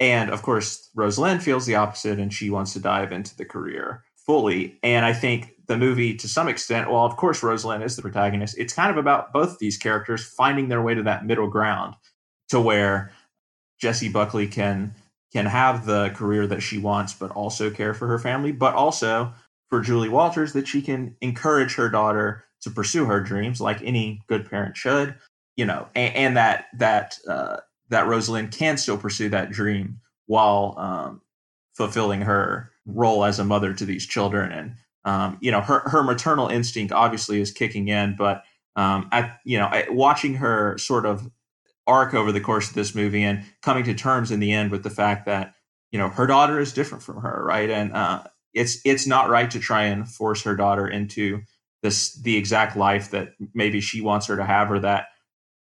[0.00, 4.04] And of course, Rosalind feels the opposite and she wants to dive into the career
[4.16, 4.78] fully.
[4.82, 8.56] And I think the movie, to some extent, well, of course, Rosalind is the protagonist.
[8.58, 11.94] It's kind of about both these characters finding their way to that middle ground
[12.48, 13.12] to where
[13.80, 14.94] Jessie Buckley can
[15.32, 19.30] can have the career that she wants, but also care for her family, but also
[19.68, 24.22] for Julie Walters that she can encourage her daughter to pursue her dreams like any
[24.26, 25.14] good parent should,
[25.56, 27.58] you know, and, and that that uh,
[27.90, 31.20] that Rosalind can still pursue that dream while um,
[31.74, 34.50] fulfilling her role as a mother to these children.
[34.50, 38.42] And um, you know, her her maternal instinct obviously is kicking in, but
[38.76, 41.30] um, I you know, watching her sort of
[41.86, 44.82] arc over the course of this movie and coming to terms in the end with
[44.82, 45.54] the fact that
[45.90, 47.70] you know her daughter is different from her, right?
[47.70, 51.42] And uh, it's it's not right to try and force her daughter into
[51.82, 55.06] this the exact life that maybe she wants her to have or that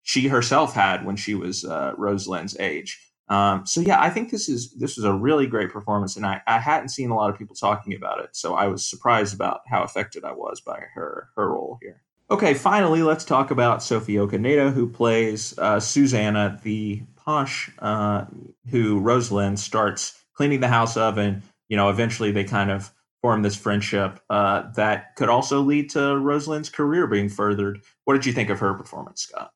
[0.02, 3.00] she herself had when she was uh, Rosalind's age.
[3.28, 6.42] Um, so yeah, I think this is this was a really great performance, and I,
[6.46, 9.60] I hadn't seen a lot of people talking about it, so I was surprised about
[9.66, 12.02] how affected I was by her her role here.
[12.30, 18.24] Okay, finally, let's talk about Sophie Okonedo, who plays uh, Susanna, the posh, uh,
[18.70, 22.90] who Rosalind starts cleaning the house of, and you know, eventually they kind of
[23.22, 27.80] form this friendship uh, that could also lead to Rosalind's career being furthered.
[28.04, 29.50] What did you think of her performance, Scott?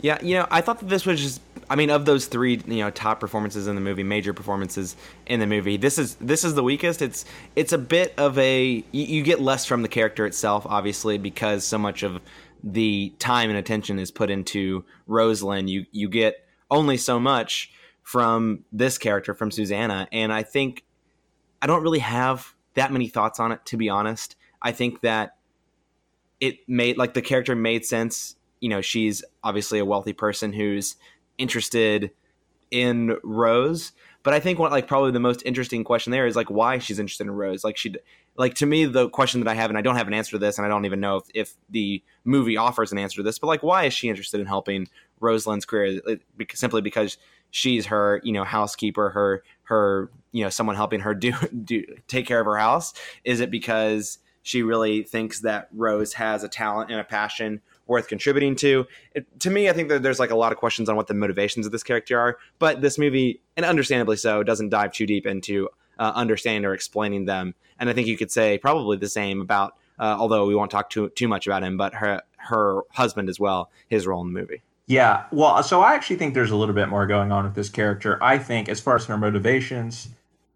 [0.00, 1.40] Yeah, you know, I thought that this was just
[1.72, 5.40] I mean, of those three, you know, top performances in the movie, major performances in
[5.40, 7.00] the movie, this is this is the weakest.
[7.00, 7.24] It's
[7.56, 11.64] it's a bit of a you, you get less from the character itself, obviously, because
[11.64, 12.20] so much of
[12.62, 15.70] the time and attention is put into Rosalind.
[15.70, 20.84] You you get only so much from this character, from Susanna, and I think
[21.62, 24.36] I don't really have that many thoughts on it, to be honest.
[24.60, 25.38] I think that
[26.38, 28.36] it made like the character made sense.
[28.60, 30.96] You know, she's obviously a wealthy person who's
[31.42, 32.12] interested
[32.70, 33.92] in Rose.
[34.22, 36.98] But I think what like probably the most interesting question there is like why she's
[36.98, 37.64] interested in Rose.
[37.64, 37.94] Like she
[38.36, 40.38] like to me the question that I have and I don't have an answer to
[40.38, 43.38] this and I don't even know if, if the movie offers an answer to this,
[43.38, 44.88] but like why is she interested in helping
[45.20, 46.00] Rosalind's career?
[46.36, 47.18] Because, simply because
[47.50, 51.32] she's her, you know, housekeeper, her her you know someone helping her do
[51.64, 52.94] do take care of her house?
[53.24, 57.60] Is it because she really thinks that Rose has a talent and a passion
[57.92, 58.86] worth contributing to?
[59.14, 61.14] It, to me, I think that there's like a lot of questions on what the
[61.14, 62.38] motivations of this character are.
[62.58, 67.26] But this movie, and understandably so, doesn't dive too deep into uh, understanding or explaining
[67.26, 67.54] them.
[67.78, 70.90] And I think you could say probably the same about, uh, although we won't talk
[70.90, 74.40] too too much about him, but her her husband as well, his role in the
[74.40, 74.62] movie.
[74.86, 77.68] Yeah, well, so I actually think there's a little bit more going on with this
[77.68, 78.18] character.
[78.22, 80.08] I think, as far as her motivations,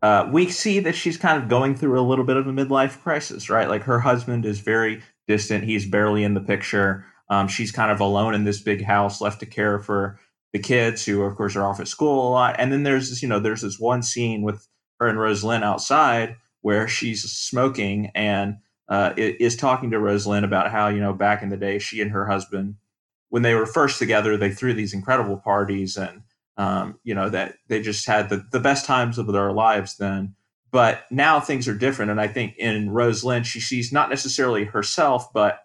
[0.02, 3.00] uh, we see that she's kind of going through a little bit of a midlife
[3.02, 3.68] crisis, right?
[3.68, 7.06] Like her husband is very distant; he's barely in the picture.
[7.28, 10.18] Um, she's kind of alone in this big house, left to care for
[10.52, 12.56] the kids, who of course are off at school a lot.
[12.58, 14.66] And then there's this, you know, there's this one scene with
[15.00, 18.56] her and Rosalind outside where she's smoking and
[18.88, 22.10] uh, is talking to Rosalind about how you know back in the day she and
[22.10, 22.76] her husband
[23.28, 26.22] when they were first together they threw these incredible parties and
[26.56, 30.34] um, you know that they just had the, the best times of their lives then
[30.70, 35.32] but now things are different and i think in rosalind she sees not necessarily herself
[35.32, 35.60] but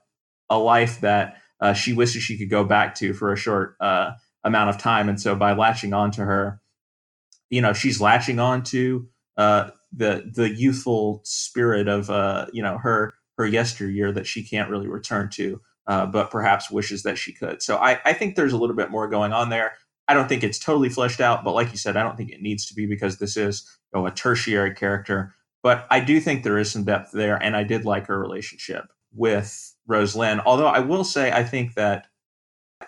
[0.50, 4.12] a life that uh, she wishes she could go back to for a short uh,
[4.43, 5.08] amount of time.
[5.08, 6.62] And so by latching on to her
[7.52, 12.80] you know she's latching on to uh, the the youthful spirit of uh, you know
[12.80, 17.34] her her yesteryear that she can't really return to uh, but perhaps wishes that she
[17.34, 17.62] could.
[17.62, 19.74] So I, I think there's a little bit more going on there.
[20.08, 22.41] I don't think it's totally fleshed out, but like you said, I don't think it
[22.41, 25.36] needs to be because this is you know, a tertiary character.
[25.63, 28.86] But I do think there is some depth there, and I did like her relationship
[29.13, 30.39] with Rose Lynn.
[30.41, 32.08] Although I will say, I think that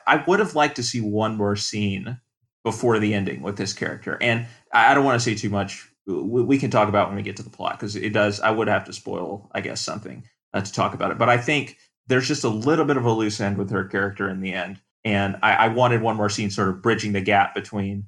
[0.08, 2.20] I would have liked to see one more scene
[2.64, 4.18] before the ending with this character.
[4.22, 5.90] And I don't want to say too much.
[6.06, 8.40] We can talk about when we get to the plot because it does.
[8.40, 11.18] I would have to spoil, I guess, something uh, to talk about it.
[11.18, 11.78] But I think
[12.08, 14.82] there's just a little bit of a loose end with her character in the end.
[15.06, 18.06] And I, I wanted one more scene sort of bridging the gap between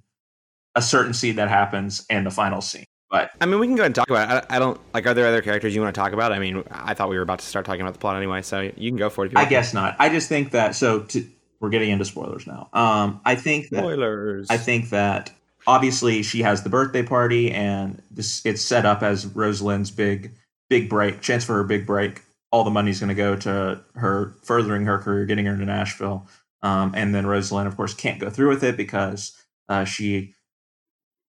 [0.75, 2.85] a certain scene that happens and the final scene.
[3.09, 4.45] But I mean, we can go ahead and talk about it.
[4.49, 5.05] I, I, don't like.
[5.05, 6.31] Are there other characters you want to talk about?
[6.31, 8.61] I mean, I thought we were about to start talking about the plot anyway, so
[8.61, 9.33] you can go for it.
[9.35, 9.95] I guess not.
[9.99, 10.75] I just think that.
[10.75, 11.25] So to,
[11.59, 12.69] we're getting into spoilers now.
[12.73, 14.47] Um, I think that, spoilers.
[14.49, 15.31] I think that
[15.67, 20.31] obviously she has the birthday party, and this it's set up as Rose Lynn's big
[20.69, 22.21] big break, chance for her big break.
[22.51, 26.27] All the money's going to go to her furthering her career, getting her to Nashville.
[26.61, 29.35] Um, and then Rose Lynn, of course, can't go through with it because
[29.69, 30.34] uh, she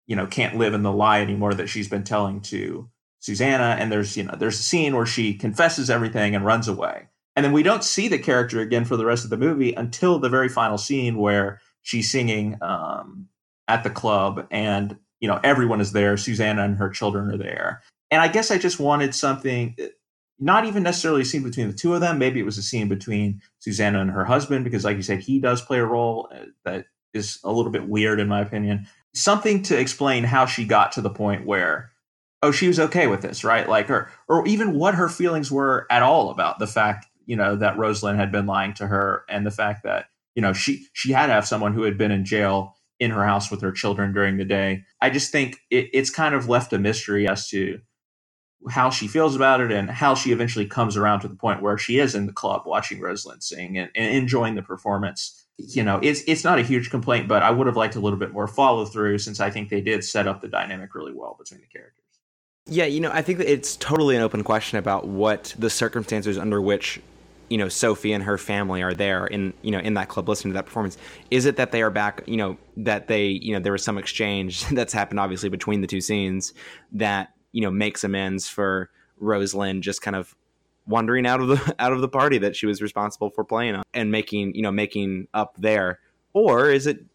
[0.07, 2.89] you know can't live in the lie anymore that she's been telling to
[3.19, 3.75] Susanna.
[3.79, 7.07] And there's you know there's a scene where she confesses everything and runs away.
[7.35, 10.19] And then we don't see the character again for the rest of the movie until
[10.19, 13.27] the very final scene where she's singing um,
[13.67, 16.17] at the club and you know everyone is there.
[16.17, 17.81] Susanna and her children are there.
[18.11, 19.75] And I guess I just wanted something
[20.37, 22.19] not even necessarily a scene between the two of them.
[22.19, 25.39] Maybe it was a scene between Susanna and her husband because like you said he
[25.39, 29.63] does play a role uh, that is a little bit weird in my opinion something
[29.63, 31.91] to explain how she got to the point where
[32.43, 33.67] oh she was okay with this right?
[33.67, 37.55] Like or or even what her feelings were at all about the fact you know
[37.55, 40.85] that Rose Lynn had been lying to her and the fact that you know she
[40.93, 43.71] she had to have someone who had been in jail in her house with her
[43.71, 44.83] children during the day.
[45.01, 47.79] I just think it, it's kind of left a mystery as to
[48.69, 51.77] how she feels about it and how she eventually comes around to the point where
[51.77, 55.83] she is in the club watching Rose Lynn sing and, and enjoying the performance you
[55.83, 58.33] know, it's it's not a huge complaint, but I would have liked a little bit
[58.33, 61.61] more follow through since I think they did set up the dynamic really well between
[61.61, 62.03] the characters.
[62.67, 66.61] Yeah, you know, I think it's totally an open question about what the circumstances under
[66.61, 66.99] which
[67.49, 70.53] you know Sophie and her family are there in you know in that club listening
[70.53, 70.97] to that performance.
[71.31, 72.23] Is it that they are back?
[72.25, 75.87] You know that they you know there was some exchange that's happened obviously between the
[75.87, 76.53] two scenes
[76.91, 80.35] that you know makes amends for Rose Lynn just kind of
[80.87, 83.83] wandering out of the out of the party that she was responsible for playing on
[83.93, 85.99] and making you know making up there.
[86.33, 87.05] Or is it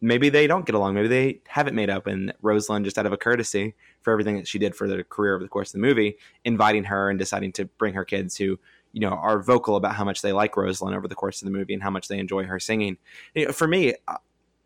[0.00, 0.94] maybe they don't get along.
[0.94, 4.36] Maybe they haven't made up and Rose Lynn just out of a courtesy for everything
[4.36, 7.18] that she did for the career over the course of the movie inviting her and
[7.18, 8.58] deciding to bring her kids who
[8.92, 11.46] you know are vocal about how much they like Rose Lynn over the course of
[11.46, 12.98] the movie and how much they enjoy her singing.
[13.34, 14.16] You know, for me uh,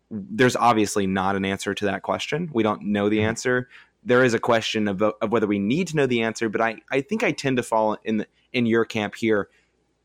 [0.09, 2.49] there's obviously not an answer to that question.
[2.53, 3.29] We don't know the mm-hmm.
[3.29, 3.69] answer.
[4.03, 6.77] There is a question of, of whether we need to know the answer but I,
[6.91, 9.49] I think I tend to fall in the in your camp here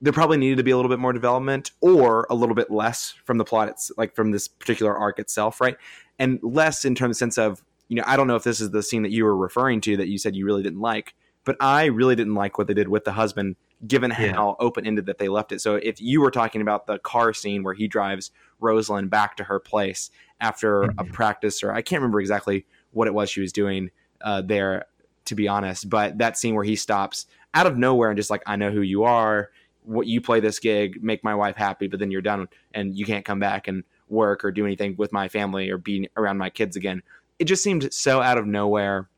[0.01, 3.15] there probably needed to be a little bit more development or a little bit less
[3.25, 5.77] from the plot it's like from this particular arc itself right
[6.19, 8.71] and less in terms of sense of you know i don't know if this is
[8.71, 11.57] the scene that you were referring to that you said you really didn't like but
[11.61, 13.57] i really didn't like what they did with the husband
[13.87, 14.33] given yeah.
[14.33, 17.63] how open-ended that they left it so if you were talking about the car scene
[17.63, 20.99] where he drives Rose Lynn back to her place after mm-hmm.
[20.99, 23.91] a practice or i can't remember exactly what it was she was doing
[24.23, 24.87] uh, there
[25.27, 28.43] to be honest but that scene where he stops out of nowhere and just like
[28.47, 29.51] I know who you are,
[29.85, 33.07] what you play this gig, make my wife happy, but then you're done and you
[33.07, 36.51] can't come back and work or do anything with my family or be around my
[36.51, 37.03] kids again.
[37.39, 39.09] It just seemed so out of nowhere,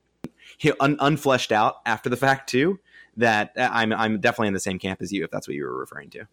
[0.81, 2.79] un- unfleshed out after the fact too.
[3.16, 5.64] That uh, I'm I'm definitely in the same camp as you if that's what you
[5.64, 6.29] were referring to.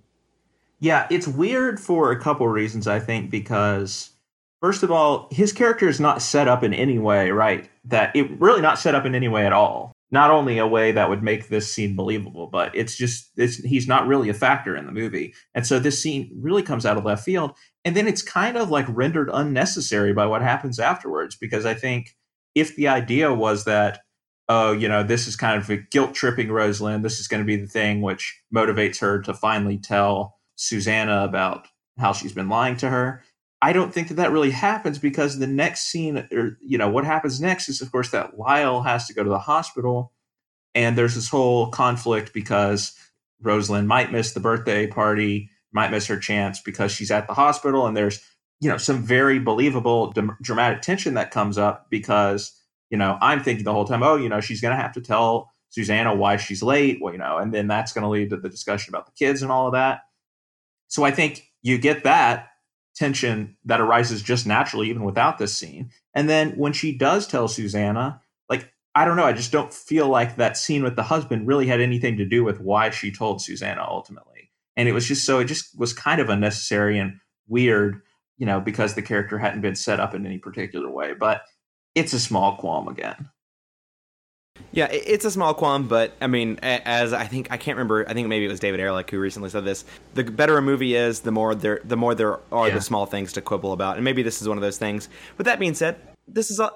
[0.80, 2.88] Yeah, it's weird for a couple reasons.
[2.88, 4.12] I think because
[4.65, 7.69] first of all, his character is not set up in any way, right?
[7.84, 10.91] That it really not set up in any way at all not only a way
[10.91, 14.76] that would make this scene believable, but it's just it's, he's not really a factor
[14.76, 15.36] in the movie.
[15.53, 17.51] And so this scene really comes out of left field.
[17.84, 22.16] And then it's kind of like rendered unnecessary by what happens afterwards, because I think
[22.55, 24.01] if the idea was that,
[24.49, 27.03] oh, you know, this is kind of a guilt tripping Rose Lynn.
[27.03, 31.68] This is going to be the thing which motivates her to finally tell Susanna about
[31.99, 33.22] how she's been lying to her.
[33.66, 37.03] I don't think that that really happens because the next scene, or you know, what
[37.03, 40.13] happens next is, of course, that Lyle has to go to the hospital,
[40.76, 42.93] and there's this whole conflict because
[43.41, 47.34] Rose Lynn might miss the birthday party, might miss her chance because she's at the
[47.34, 48.22] hospital, and there's
[48.59, 50.13] you know some very believable
[50.43, 52.51] dramatic tension that comes up because
[52.91, 55.01] you know I'm thinking the whole time, oh, you know, she's going to have to
[55.01, 58.38] tell Susanna why she's late, well, you know, and then that's going to lead to
[58.38, 60.01] the discussion about the kids and all of that.
[60.88, 62.49] So I think you get that
[62.96, 65.91] tension that arises just naturally, even without this scene.
[66.14, 70.08] And then when she does tell Susanna, like, I don't know, I just don't feel
[70.08, 73.41] like that scene with the husband really had anything to do with why she told
[73.41, 74.52] Susanna ultimately.
[74.78, 78.02] And it was just so, it just was kind of unnecessary and weird.
[78.38, 81.14] you know, because the character hadn't been set up in any particular way.
[81.14, 81.43] But
[81.93, 83.30] it's a small qualm again.
[84.76, 88.08] Yeah, it's a small qualm, but I mean, as I think I can't remember.
[88.10, 89.86] I think maybe it was David Ehrlich who recently said this:
[90.16, 92.74] the better a movie is, the more there, the more there are yeah.
[92.74, 95.08] the small things to quibble about, and maybe this is one of those things.
[95.38, 95.95] But that being said,
[96.28, 96.70] this is I,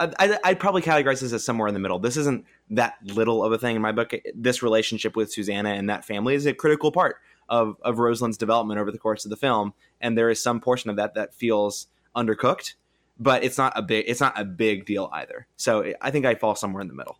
[0.45, 1.99] I'd probably categorize this as somewhere in the middle.
[1.99, 4.13] This isn't that little of a thing in my book.
[4.33, 7.17] This relationship with Susanna and that family is a critical part
[7.49, 10.61] of of Rose Lynn's development over the course of the film, and there is some
[10.61, 12.75] portion of that that feels undercooked,
[13.19, 15.47] but it's not a big it's not a big deal either.
[15.57, 17.17] So I think I fall somewhere in the middle.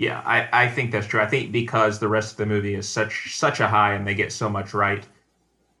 [0.00, 1.20] Yeah, I, I think that's true.
[1.20, 4.14] I think because the rest of the movie is such such a high and they
[4.14, 5.06] get so much right,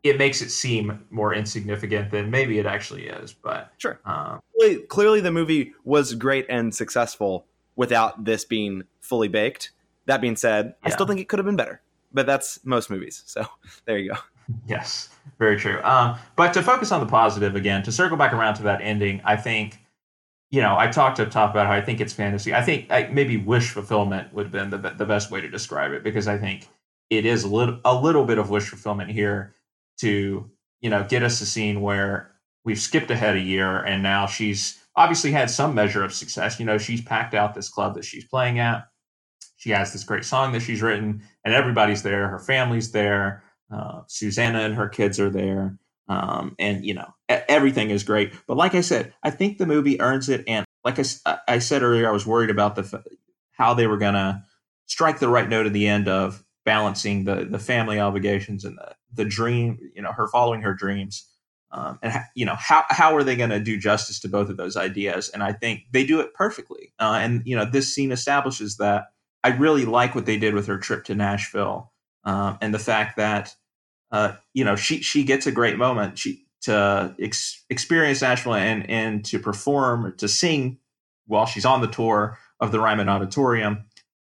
[0.02, 3.32] it makes it seem more insignificant than maybe it actually is.
[3.32, 7.46] But sure, um, clearly, clearly the movie was great and successful
[7.76, 9.70] without this being fully baked.
[10.04, 10.88] That being said, yeah.
[10.88, 11.80] I still think it could have been better.
[12.12, 13.22] But that's most movies.
[13.24, 13.46] So
[13.86, 14.18] there you go.
[14.66, 15.08] Yes,
[15.38, 15.80] very true.
[15.82, 19.22] Um, but to focus on the positive again, to circle back around to that ending,
[19.24, 19.79] I think
[20.50, 22.54] you know, I talked up top about how I think it's fantasy.
[22.54, 25.92] I think I, maybe wish fulfillment would have been the, the best way to describe
[25.92, 26.68] it because I think
[27.08, 29.54] it is a little a little bit of wish fulfillment here
[30.00, 32.32] to you know get us a scene where
[32.64, 36.58] we've skipped ahead a year and now she's obviously had some measure of success.
[36.58, 38.84] You know, she's packed out this club that she's playing at.
[39.56, 42.28] She has this great song that she's written, and everybody's there.
[42.28, 43.44] Her family's there.
[43.72, 45.78] Uh, Susanna and her kids are there.
[46.10, 48.32] Um, and you know everything is great.
[48.48, 50.42] But like I said, I think the movie earns it.
[50.48, 53.04] And like I, I said earlier, I was worried about the
[53.52, 54.44] how they were gonna
[54.86, 58.96] strike the right note at the end of balancing the the family obligations and the
[59.14, 59.78] the dream.
[59.94, 61.26] You know, her following her dreams.
[61.72, 64.56] Um, and you know how how are they going to do justice to both of
[64.56, 65.28] those ideas?
[65.28, 66.92] And I think they do it perfectly.
[66.98, 69.04] Uh, and you know this scene establishes that.
[69.44, 71.92] I really like what they did with her trip to Nashville,
[72.24, 73.54] um, and the fact that
[74.10, 76.18] uh, you know, she she gets a great moment.
[76.18, 80.78] She to ex- experience Nashville and and to perform to sing
[81.26, 83.84] while she's on the tour of the Ryman Auditorium.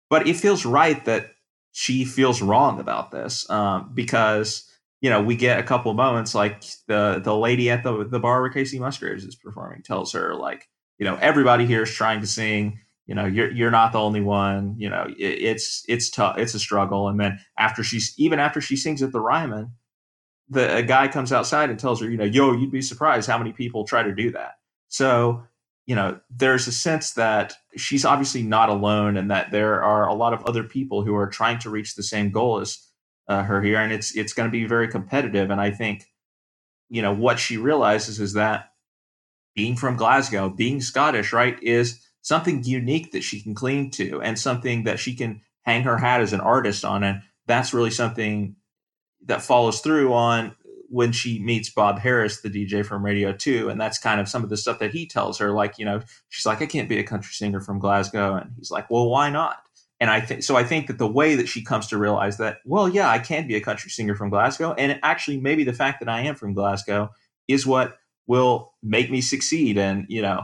[0.10, 1.32] But it feels right that
[1.72, 4.70] she feels wrong about this um, because
[5.02, 8.42] you know we get a couple moments like the the lady at the the bar
[8.42, 10.68] where Kacey Musgraves is performing tells her like
[10.98, 14.22] you know everybody here is trying to sing you know you're you're not the only
[14.22, 17.08] one you know it, it's it's tough it's a struggle.
[17.08, 19.72] And then after she's even after she sings at the ryman
[20.49, 23.38] the a guy comes outside and tells her you know yo you'd be surprised how
[23.38, 24.54] many people try to do that.
[24.88, 25.43] So
[25.86, 30.14] you know there's a sense that she's obviously not alone and that there are a
[30.14, 32.80] lot of other people who are trying to reach the same goal as
[33.28, 33.78] uh, her here.
[33.78, 35.49] And it's it's going to be very competitive.
[35.49, 36.06] And i think
[36.89, 38.70] you know what she realizes is that
[39.56, 44.39] being from glasgow being scottish right is something unique that she can cling to and
[44.39, 47.03] something that she can hang her hat as an artist on.
[47.03, 48.55] And that's really something
[49.26, 50.55] that follows through on
[50.89, 53.69] when she meets Bob Harris, the DJ from Radio 2.
[53.69, 55.51] And that's kind of some of the stuff that he tells her.
[55.51, 58.36] Like, you know, she's like, I can't be a country singer from Glasgow.
[58.36, 59.57] And he's like, well, why not?
[60.03, 60.57] And I think so.
[60.57, 63.47] I think that the way that she comes to realize that, well, yeah, I can
[63.47, 66.53] be a country singer from Glasgow, and actually, maybe the fact that I am from
[66.53, 67.11] Glasgow
[67.47, 67.97] is what
[68.28, 69.78] will make me succeed.
[69.78, 70.43] And you know,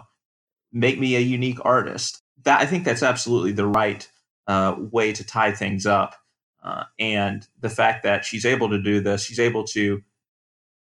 [0.72, 2.22] make me a unique artist.
[2.44, 4.08] That I think that's absolutely the right
[4.48, 6.16] uh, way to tie things up.
[6.64, 10.02] Uh, and the fact that she's able to do this, she's able to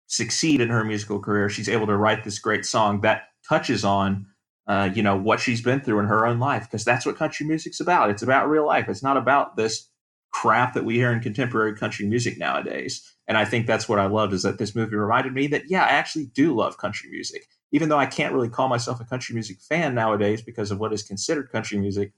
[0.07, 1.49] succeed in her musical career.
[1.49, 4.27] She's able to write this great song that touches on,
[4.67, 7.47] uh, you know, what she's been through in her own life, because that's what country
[7.47, 8.11] music's about.
[8.11, 8.89] It's about real life.
[8.89, 9.89] It's not about this
[10.33, 13.03] crap that we hear in contemporary country music nowadays.
[13.27, 15.85] And I think that's what I loved is that this movie reminded me that yeah,
[15.85, 19.35] I actually do love country music even though I can't really call myself a country
[19.35, 22.13] music fan nowadays because of what is considered country music,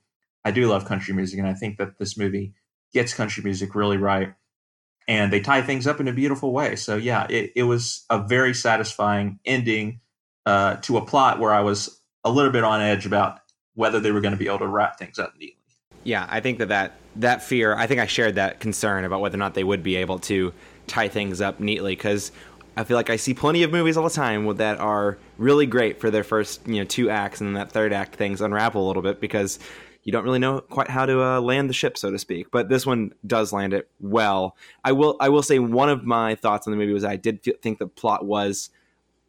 [0.44, 1.38] I do love country music.
[1.38, 2.54] And I think that this movie
[2.92, 4.34] gets country music really right.
[5.08, 6.76] And they tie things up in a beautiful way.
[6.76, 10.00] So, yeah, it, it was a very satisfying ending
[10.46, 13.40] uh, to a plot where I was a little bit on edge about
[13.74, 15.56] whether they were going to be able to wrap things up neatly.
[16.04, 19.36] Yeah, I think that, that that fear, I think I shared that concern about whether
[19.36, 20.52] or not they would be able to
[20.86, 22.32] tie things up neatly because
[22.76, 26.00] I feel like I see plenty of movies all the time that are really great
[26.00, 28.86] for their first, you know, two acts, and then that third act things unravel a
[28.86, 29.58] little bit because
[30.04, 32.50] you don't really know quite how to uh, land the ship, so to speak.
[32.50, 34.56] But this one does land it well.
[34.84, 37.46] I will, I will say one of my thoughts on the movie was I did
[37.60, 38.70] think the plot was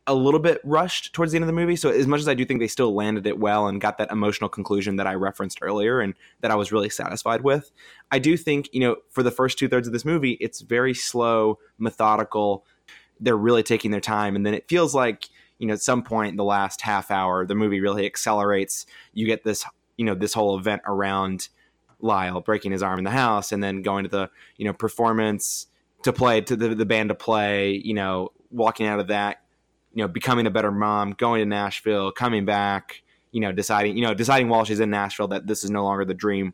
[0.05, 1.75] a little bit rushed towards the end of the movie.
[1.75, 4.11] So as much as I do think they still landed it well and got that
[4.11, 7.71] emotional conclusion that I referenced earlier and that I was really satisfied with,
[8.11, 10.93] I do think you know for the first two thirds of this movie, it's very
[10.93, 12.65] slow, methodical
[13.23, 14.35] they're really taking their time.
[14.35, 17.45] And then it feels like you know at some point in the last half hour
[17.45, 18.85] the movie really accelerates.
[19.13, 19.65] You get this
[19.97, 21.49] you know this whole event around
[21.99, 25.67] lyle breaking his arm in the house and then going to the you know performance
[26.03, 29.43] to play to the, the band to play you know walking out of that
[29.93, 34.03] you know, becoming a better mom, going to Nashville, coming back, you know, deciding, you
[34.03, 36.53] know, deciding while she's in Nashville that this is no longer the dream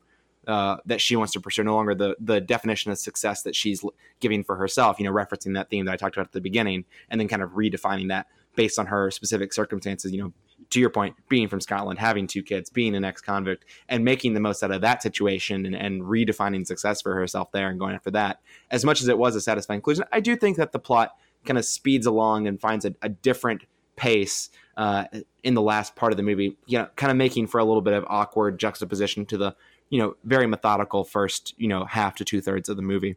[0.50, 3.86] uh, that she wants to pursue, no longer the the definition of success that she's
[4.20, 5.00] giving for herself.
[5.00, 7.44] You know, referencing that theme that I talked about at the beginning, and then kind
[7.44, 10.12] of redefining that based on her specific circumstances.
[10.12, 10.34] You know,
[10.72, 14.40] to your point, being from Scotland, having two kids, being an ex-convict, and making the
[14.40, 18.12] most out of that situation and, and redefining success for herself there and going after
[18.12, 18.40] that.
[18.72, 21.12] As much as it was a satisfying conclusion, I do think that the plot
[21.46, 25.06] kind of speeds along and finds a, a different pace uh,
[25.44, 26.58] in the last part of the movie.
[26.66, 29.56] You know, kind of making for a little bit of awkward juxtaposition to the
[29.90, 33.16] you know, very methodical first, you know, half to two thirds of the movie.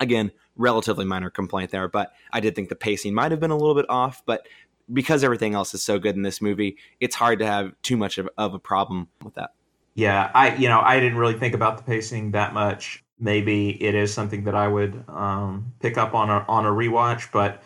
[0.00, 3.56] Again, relatively minor complaint there, but I did think the pacing might have been a
[3.56, 4.46] little bit off, but
[4.92, 8.18] because everything else is so good in this movie, it's hard to have too much
[8.18, 9.50] of, of a problem with that.
[9.94, 13.04] Yeah, I you know I didn't really think about the pacing that much.
[13.18, 17.30] Maybe it is something that I would um, pick up on a on a rewatch,
[17.32, 17.62] but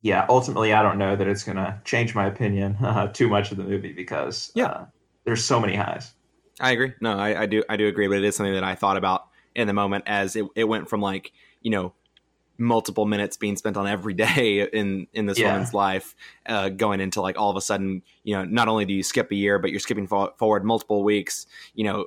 [0.00, 3.50] yeah, ultimately I don't know that it's going to change my opinion uh, too much
[3.50, 4.86] of the movie because yeah, uh,
[5.24, 6.12] there's so many highs.
[6.60, 6.92] I agree.
[7.00, 7.62] No, I, I do.
[7.68, 8.08] I do agree.
[8.08, 10.88] But it is something that I thought about in the moment as it, it went
[10.88, 11.32] from like
[11.62, 11.92] you know
[12.58, 15.52] multiple minutes being spent on every day in in this yeah.
[15.52, 16.14] woman's life
[16.46, 19.30] uh, going into like all of a sudden you know not only do you skip
[19.30, 22.06] a year but you're skipping fo- forward multiple weeks you know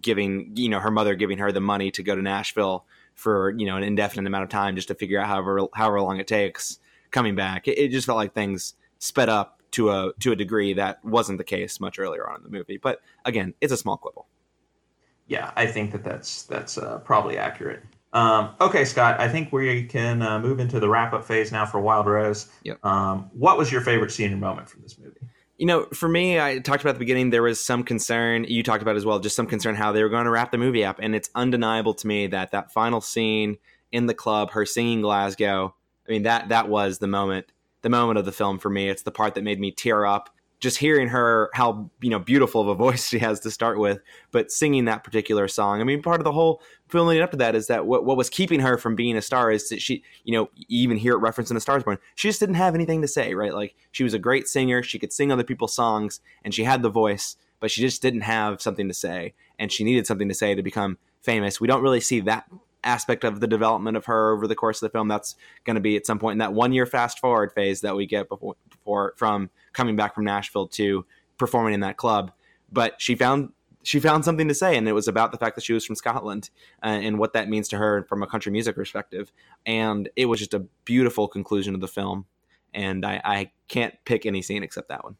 [0.00, 2.84] giving you know her mother giving her the money to go to Nashville
[3.14, 6.18] for you know an indefinite amount of time just to figure out however however long
[6.18, 6.78] it takes
[7.10, 10.72] coming back it, it just felt like things sped up to a to a degree
[10.74, 12.78] that wasn't the case much earlier on in the movie.
[12.78, 14.26] But again, it's a small quibble.
[15.26, 17.82] Yeah, I think that that's that's uh, probably accurate.
[18.12, 21.66] Um, okay, Scott, I think we can uh, move into the wrap up phase now
[21.66, 22.48] for Wild Rose.
[22.62, 22.84] Yep.
[22.84, 25.18] Um, what was your favorite scene or moment from this movie?
[25.58, 28.44] You know, for me, I talked about at the beginning, there was some concern.
[28.44, 30.58] You talked about as well, just some concern how they were going to wrap the
[30.58, 31.00] movie up.
[31.02, 33.56] And it's undeniable to me that that final scene
[33.90, 35.74] in the club, her singing Glasgow,
[36.06, 37.46] I mean, that that was the moment
[37.84, 38.88] the moment of the film for me.
[38.88, 40.30] It's the part that made me tear up.
[40.58, 44.00] Just hearing her, how you know beautiful of a voice she has to start with,
[44.32, 45.80] but singing that particular song.
[45.80, 48.16] I mean, part of the whole film leading up to that is that what, what
[48.16, 51.18] was keeping her from being a star is that she, you know, even hear it
[51.18, 51.98] referenced in The Stars Born*.
[52.14, 53.52] She just didn't have anything to say, right?
[53.52, 56.82] Like she was a great singer, she could sing other people's songs, and she had
[56.82, 60.34] the voice, but she just didn't have something to say, and she needed something to
[60.34, 61.60] say to become famous.
[61.60, 62.46] We don't really see that
[62.84, 65.08] aspect of the development of her over the course of the film.
[65.08, 67.96] That's going to be at some point in that one year fast forward phase that
[67.96, 71.04] we get before, before from coming back from Nashville to
[71.38, 72.32] performing in that club.
[72.70, 73.50] But she found
[73.84, 75.94] she found something to say, and it was about the fact that she was from
[75.94, 76.48] Scotland
[76.82, 79.30] uh, and what that means to her from a country music perspective.
[79.66, 82.24] And it was just a beautiful conclusion of the film.
[82.72, 85.16] And I, I can't pick any scene except that one.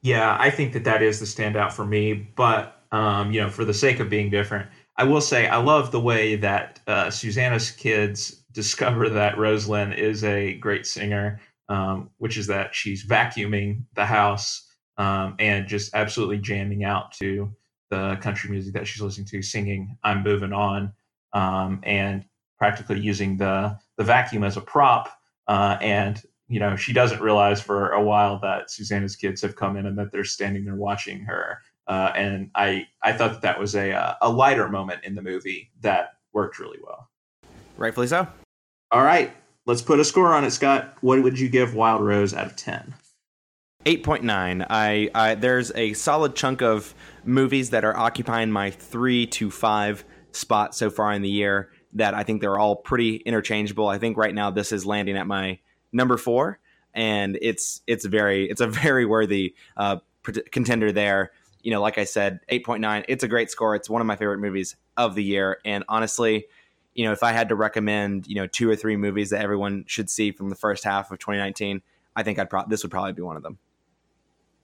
[0.00, 2.14] Yeah, I think that that is the standout for me.
[2.14, 5.92] But um, you know, for the sake of being different, I will say I love
[5.92, 12.10] the way that uh, Susanna's kids discover that Rose Lynn is a great singer, um,
[12.18, 17.48] which is that she's vacuuming the house um, and just absolutely jamming out to
[17.90, 20.92] the country music that she's listening to, singing "I'm Moving On,"
[21.32, 22.24] um, and
[22.58, 25.16] practically using the the vacuum as a prop.
[25.46, 29.76] Uh, and you know, she doesn't realize for a while that Susanna's kids have come
[29.76, 33.58] in and that they're standing there watching her uh, and I I thought that, that
[33.58, 37.08] was a uh, a lighter moment in the movie that worked really well.
[37.76, 38.26] Rightfully so.
[38.90, 39.32] All right,
[39.66, 40.94] let's put a score on it, Scott.
[41.00, 42.94] What would you give Wild Rose out of ten?
[43.86, 49.50] 8.9 I, I there's a solid chunk of movies that are occupying my 3 to
[49.50, 53.88] 5 spot so far in the year that I think they're all pretty interchangeable.
[53.88, 55.60] I think right now this is landing at my
[55.92, 56.58] number 4
[56.92, 59.98] and it's it's very it's a very worthy uh,
[60.50, 61.30] contender there
[61.62, 63.74] you know, like I said, 8.9, it's a great score.
[63.74, 65.58] It's one of my favorite movies of the year.
[65.64, 66.46] And honestly,
[66.94, 69.84] you know, if I had to recommend, you know, two or three movies that everyone
[69.86, 71.82] should see from the first half of 2019,
[72.16, 73.58] I think I'd pro- this would probably be one of them.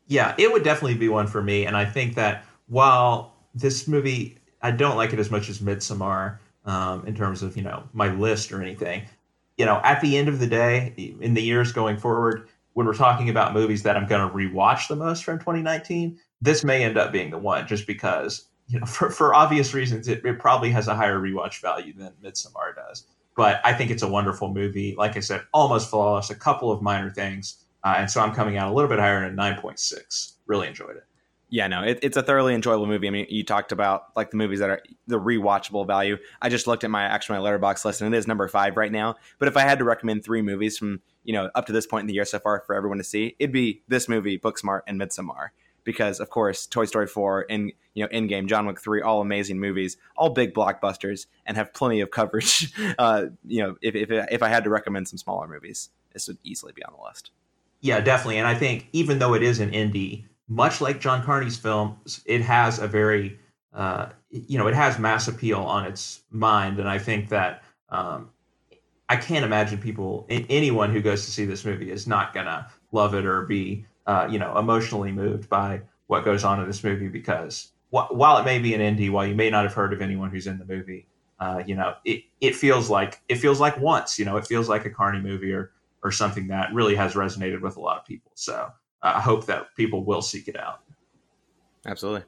[0.07, 1.65] Yeah, it would definitely be one for me.
[1.65, 6.39] And I think that while this movie, I don't like it as much as Midsommar
[6.65, 9.03] um, in terms of, you know, my list or anything.
[9.57, 12.95] You know, at the end of the day, in the years going forward, when we're
[12.95, 16.99] talking about movies that I'm going to rewatch the most from 2019, this may end
[16.99, 20.70] up being the one just because you know for, for obvious reasons it, it probably
[20.70, 23.07] has a higher rewatch value than Midsommar does.
[23.37, 24.95] But I think it's a wonderful movie.
[24.97, 26.30] Like I said, almost flawless.
[26.30, 29.24] A couple of minor things, uh, and so I'm coming out a little bit higher
[29.24, 30.37] than nine point six.
[30.47, 31.05] Really enjoyed it.
[31.55, 33.07] Yeah, no, it, it's a thoroughly enjoyable movie.
[33.07, 36.16] I mean, you talked about like the movies that are the rewatchable value.
[36.43, 38.91] I just looked at my actual my Letterboxd list, and it is number five right
[38.91, 39.16] now.
[39.39, 42.03] But if I had to recommend three movies from you know up to this point
[42.03, 45.01] in the year so far for everyone to see, it'd be this movie, Booksmart, and
[45.01, 45.49] Midsommar
[45.85, 49.61] because of course Toy Story 4 and you know Endgame, John Wick 3, all amazing
[49.61, 52.72] movies, all big blockbusters and have plenty of coverage.
[52.99, 56.39] Uh, you know, if, if if I had to recommend some smaller movies, this would
[56.45, 57.30] easily be on the list.
[57.80, 58.39] Yeah, definitely.
[58.39, 62.41] And I think even though it is an indie, much like John Carney's films, it
[62.41, 63.39] has a very,
[63.72, 66.78] uh, you know, it has mass appeal on its mind.
[66.78, 68.30] And I think that um,
[69.09, 73.14] I can't imagine people, anyone who goes to see this movie is not to love
[73.14, 77.09] it or be, uh, you know, emotionally moved by what goes on in this movie
[77.09, 80.03] because wh- while it may be an indie, while you may not have heard of
[80.03, 81.09] anyone who's in the movie,
[81.41, 84.69] uh, you know, it, it feels like it feels like once, you know, it feels
[84.69, 88.05] like a Carney movie or or something that really has resonated with a lot of
[88.05, 88.31] people.
[88.35, 88.71] So
[89.03, 90.81] uh, I hope that people will seek it out.
[91.87, 92.25] Absolutely.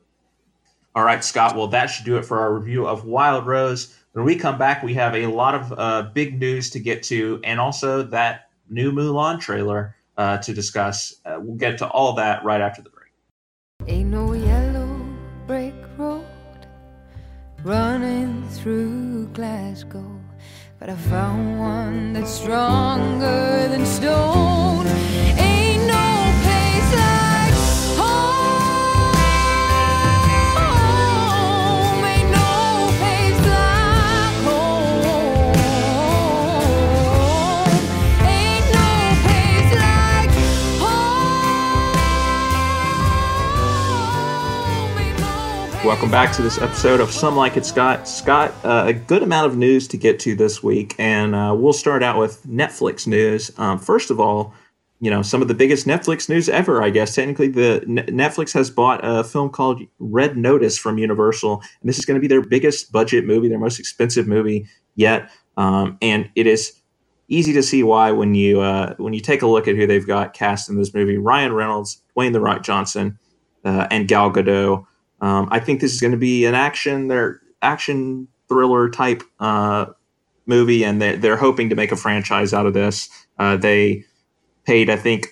[0.95, 1.55] All right, Scott.
[1.55, 3.95] Well, that should do it for our review of Wild Rose.
[4.13, 7.39] When we come back, we have a lot of uh, big news to get to,
[7.45, 11.15] and also that new Mulan trailer uh, to discuss.
[11.25, 13.13] Uh, we'll get to all that right after the break.
[13.87, 15.01] Ain't no yellow
[15.47, 16.25] brick road
[17.63, 20.21] running through Glasgow.
[20.79, 25.06] But I found one that's stronger than stone.
[45.87, 48.09] Welcome back to this episode of Some Like It Scott.
[48.09, 51.73] Scott, uh, a good amount of news to get to this week, and uh, we'll
[51.73, 53.57] start out with Netflix news.
[53.57, 54.53] Um, first of all,
[54.99, 57.15] you know, some of the biggest Netflix news ever, I guess.
[57.15, 62.01] Technically, the N- Netflix has bought a film called Red Notice from Universal, and this
[62.01, 64.67] is going to be their biggest budget movie, their most expensive movie
[64.97, 65.31] yet.
[65.57, 66.73] Um, and it is
[67.29, 70.07] easy to see why when you uh, when you take a look at who they've
[70.07, 73.21] got cast in this movie: Ryan Reynolds, Dwayne the Rock Johnson,
[73.65, 74.85] uh, and Gal Gadot.
[75.21, 79.87] Um, I think this is going to be an action, their action thriller type uh,
[80.47, 83.09] movie, and they're, they're hoping to make a franchise out of this.
[83.39, 84.05] Uh, they
[84.65, 85.29] paid, I think,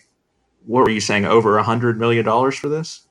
[0.67, 3.07] what were you saying, over a hundred million dollars for this?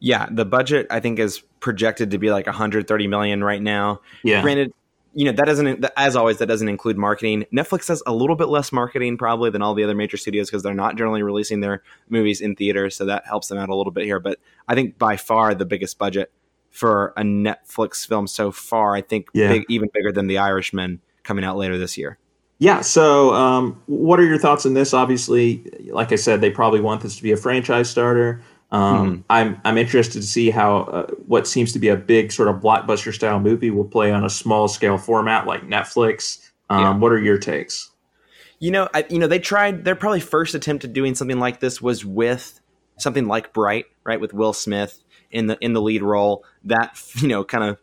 [0.00, 4.00] Yeah, the budget I think is projected to be like 130 million right now.
[4.22, 4.72] Yeah, Granted,
[5.14, 7.44] you know that doesn't, as always, that doesn't include marketing.
[7.52, 10.62] Netflix has a little bit less marketing probably than all the other major studios because
[10.62, 13.92] they're not generally releasing their movies in theaters, so that helps them out a little
[13.92, 14.20] bit here.
[14.20, 14.38] But
[14.68, 16.32] I think by far the biggest budget
[16.70, 19.48] for a Netflix film so far, I think Yeah.
[19.48, 22.18] big, even bigger than The Irishman coming out later this year.
[22.58, 22.80] Yeah.
[22.80, 24.94] So, um, what are your thoughts on this?
[24.94, 28.40] Obviously, like I said, they probably want this to be a franchise starter.
[28.74, 32.48] Um, I'm I'm interested to see how uh, what seems to be a big sort
[32.48, 36.50] of blockbuster style movie will play on a small scale format like Netflix.
[36.68, 36.96] Um, Yeah.
[36.96, 37.92] What are your takes?
[38.58, 41.60] You know, I, you know, they tried their probably first attempt at doing something like
[41.60, 42.60] this was with
[42.96, 46.44] something like Bright, right, with Will Smith in the in the lead role.
[46.64, 47.78] That you know, kind of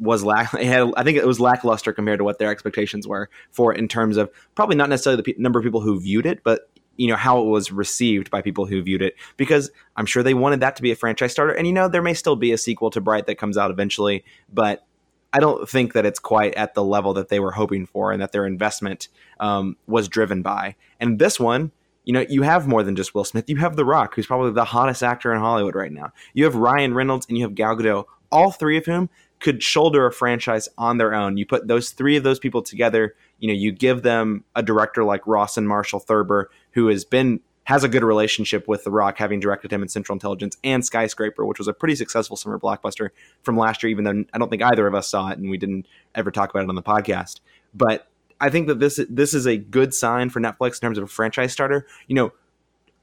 [0.00, 0.52] was lack.
[0.58, 3.78] It had, I think it was lackluster compared to what their expectations were for it
[3.78, 6.68] in terms of probably not necessarily the pe- number of people who viewed it, but
[6.96, 9.14] you know how it was received by people who viewed it.
[9.36, 12.02] Because I'm sure they wanted that to be a franchise starter, and you know there
[12.02, 14.86] may still be a sequel to Bright that comes out eventually, but
[15.34, 18.22] I don't think that it's quite at the level that they were hoping for and
[18.22, 19.08] that their investment
[19.40, 20.76] um, was driven by.
[21.00, 21.72] And this one,
[22.04, 23.50] you know, you have more than just Will Smith.
[23.50, 26.12] You have The Rock, who's probably the hottest actor in Hollywood right now.
[26.34, 30.06] You have Ryan Reynolds and you have Gal Gadot, all three of whom could shoulder
[30.06, 31.36] a franchise on their own.
[31.36, 35.04] You put those three of those people together, you know, you give them a director
[35.04, 39.38] like Rawson Marshall Thurber, who has been has a good relationship with The Rock, having
[39.38, 43.10] directed him in Central Intelligence and Skyscraper, which was a pretty successful summer blockbuster
[43.42, 45.58] from last year, even though I don't think either of us saw it and we
[45.58, 47.40] didn't ever talk about it on the podcast.
[47.74, 48.08] But
[48.40, 51.08] I think that this this is a good sign for Netflix in terms of a
[51.08, 51.86] franchise starter.
[52.06, 52.32] You know,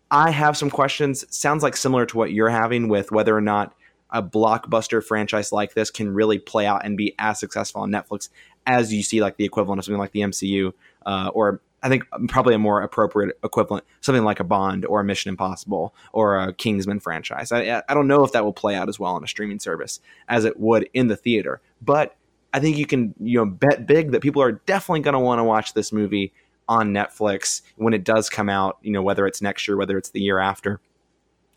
[0.10, 1.24] I have some questions.
[1.30, 3.76] Sounds like similar to what you're having with whether or not
[4.10, 8.30] a blockbuster franchise like this can really play out and be as successful on Netflix
[8.66, 10.74] as you see like the equivalent of something like the MCU
[11.06, 15.04] uh, or I think probably a more appropriate equivalent, something like a Bond or a
[15.04, 17.52] Mission Impossible or a Kingsman franchise.
[17.52, 20.00] I, I don't know if that will play out as well on a streaming service
[20.28, 22.16] as it would in the theater, but
[22.54, 25.40] I think you can you know bet big that people are definitely going to want
[25.40, 26.34] to watch this movie
[26.68, 28.78] on Netflix when it does come out.
[28.82, 30.80] You know whether it's next year, whether it's the year after.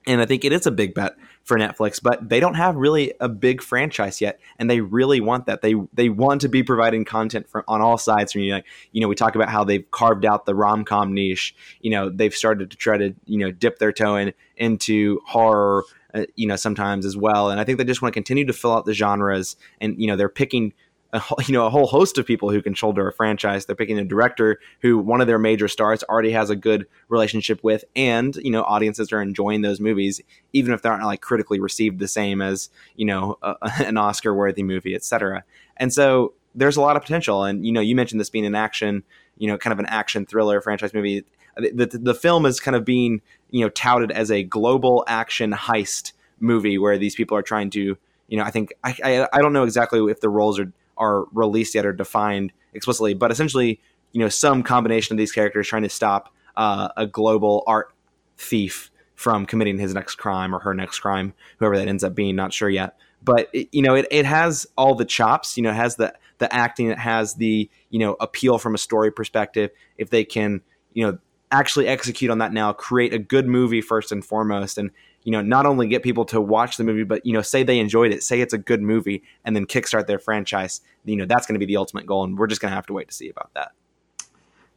[0.07, 3.13] And I think it is a big bet for Netflix, but they don't have really
[3.21, 5.63] a big franchise yet, and they really want that.
[5.63, 8.33] They they want to be providing content from on all sides.
[8.33, 11.15] From you, like you know, we talk about how they've carved out the rom com
[11.15, 11.55] niche.
[11.81, 15.85] You know, they've started to try to you know dip their toe in into horror.
[16.15, 18.53] Uh, you know, sometimes as well, and I think they just want to continue to
[18.53, 19.57] fill out the genres.
[19.81, 20.73] And you know, they're picking
[21.15, 23.65] a, whole- you know a whole host of people who can shoulder a franchise.
[23.65, 27.63] They're picking a director who one of their major stars already has a good relationship
[27.65, 30.21] with, and you know audiences are enjoying those movies,
[30.53, 33.57] even if they aren't like critically received the same as you know a,
[33.87, 35.45] an Oscar worthy movie, etc.
[35.77, 37.45] And so there's a lot of potential.
[37.45, 39.03] And you know you mentioned this being an action,
[39.39, 41.25] you know, kind of an action thriller franchise movie.
[41.57, 45.53] the, the, the film is kind of being you know touted as a global action
[45.53, 47.97] heist movie where these people are trying to
[48.29, 51.25] you know I think I I, I don't know exactly if the roles are are
[51.33, 53.81] released yet or defined explicitly, but essentially
[54.13, 57.93] you know some combination of these characters trying to stop uh, a global art
[58.39, 62.35] thief from committing his next crime or her next crime, whoever that ends up being,
[62.37, 62.97] not sure yet.
[63.23, 65.57] But it, you know, it, it has all the chops.
[65.57, 68.79] You know, it has the the acting, it has the you know appeal from a
[68.79, 69.71] story perspective.
[69.99, 70.61] If they can,
[70.93, 71.19] you know,
[71.51, 74.91] actually execute on that now, create a good movie first and foremost, and
[75.25, 77.79] you know, not only get people to watch the movie, but you know, say they
[77.79, 80.81] enjoyed it, say it's a good movie, and then kickstart their franchise.
[81.05, 82.87] You know, that's going to be the ultimate goal, and we're just going to have
[82.87, 83.73] to wait to see about that.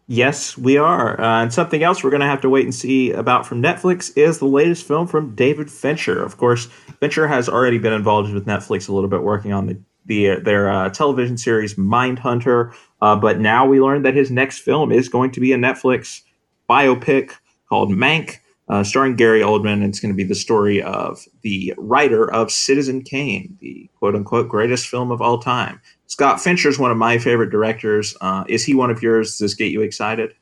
[0.09, 1.19] Yes, we are.
[1.19, 4.17] Uh, and something else we're going to have to wait and see about from Netflix
[4.17, 6.23] is the latest film from David Fincher.
[6.23, 6.67] Of course,
[7.01, 10.69] Fincher has already been involved with Netflix a little bit, working on the, the their
[10.69, 12.73] uh, television series Mindhunter.
[13.01, 16.21] Uh, but now we learned that his next film is going to be a Netflix
[16.69, 17.33] biopic
[17.67, 18.37] called Mank,
[18.69, 19.87] uh, starring Gary Oldman.
[19.87, 24.49] It's going to be the story of the writer of Citizen Kane, the quote unquote
[24.49, 25.81] greatest film of all time.
[26.07, 28.15] Scott Fincher is one of my favorite directors.
[28.21, 29.31] Uh, is he one of yours?
[29.31, 30.33] Does this get you excited?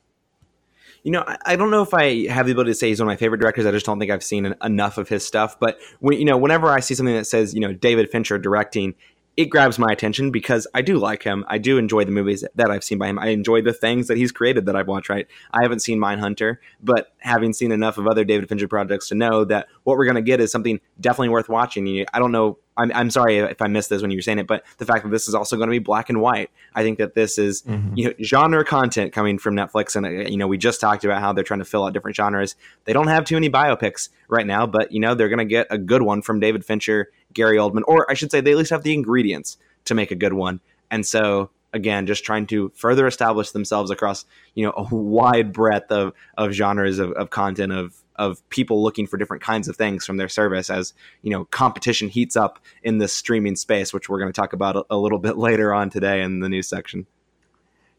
[1.04, 3.12] You know, I, don't know if I have the ability to say he's one of
[3.12, 3.68] my favorite directors.
[3.68, 5.60] I just don't think I've seen enough of his stuff.
[5.60, 8.96] But when you know, whenever I see something that says you know David Fincher directing,
[9.38, 11.44] it grabs my attention because I do like him.
[11.48, 13.20] I do enjoy the movies that I've seen by him.
[13.20, 15.10] I enjoy the things that he's created that I've watched.
[15.10, 19.16] Right, I haven't seen Mindhunter, but having seen enough of other David Fincher projects to
[19.16, 22.06] know that what we're going to get is something definitely worth watching.
[22.14, 22.60] I don't know.
[22.78, 25.04] I'm, I'm sorry if I missed this when you were saying it, but the fact
[25.04, 27.62] that this is also going to be black and white, I think that this is
[27.64, 27.94] mm-hmm.
[27.96, 31.22] you know genre content coming from Netflix, and uh, you know we just talked about
[31.22, 32.56] how they're trying to fill out different genres.
[32.86, 35.68] They don't have too many biopics right now, but you know they're going to get
[35.70, 38.72] a good one from David Fincher, Gary Oldman, or I should say they at least
[38.72, 40.60] have the ingredients to make a good one.
[40.90, 44.26] And so again, just trying to further establish themselves across
[44.56, 49.06] you know a wide breadth of of genres of, of content of of people looking
[49.06, 52.98] for different kinds of things from their service as you know competition heats up in
[52.98, 55.92] this streaming space, which we're going to talk about a, a little bit later on
[55.92, 57.06] today in the news section.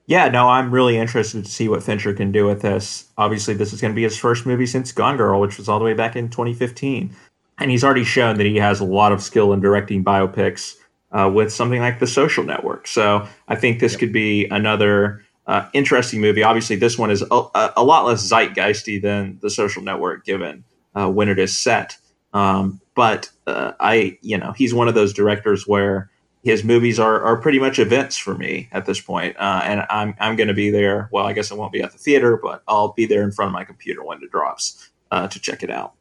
[0.08, 3.06] Yeah, no, I'm really interested to see what Fincher can do with this.
[3.18, 5.80] Obviously, this is going to be his first movie since Gone Girl, which was all
[5.80, 7.14] the way back in 2015.
[7.58, 10.76] And he's already shown that he has a lot of skill in directing biopics
[11.12, 12.86] uh, with something like The Social Network.
[12.86, 14.00] So I think this yep.
[14.00, 16.42] could be another uh, interesting movie.
[16.42, 21.08] Obviously, this one is a, a, lot less zeitgeisty than The Social Network, given uh,
[21.08, 21.96] when it is set.
[22.32, 26.10] Um, but uh, I, you know, he's one of those directors where
[26.42, 29.36] his movies are, are pretty much events for me at this point.
[29.38, 31.08] Uh, and I'm, I'm going to be there.
[31.12, 33.48] Well, I guess I won't be at the theater, but I'll be there in front
[33.48, 35.94] of my computer when it drops uh, to check it out.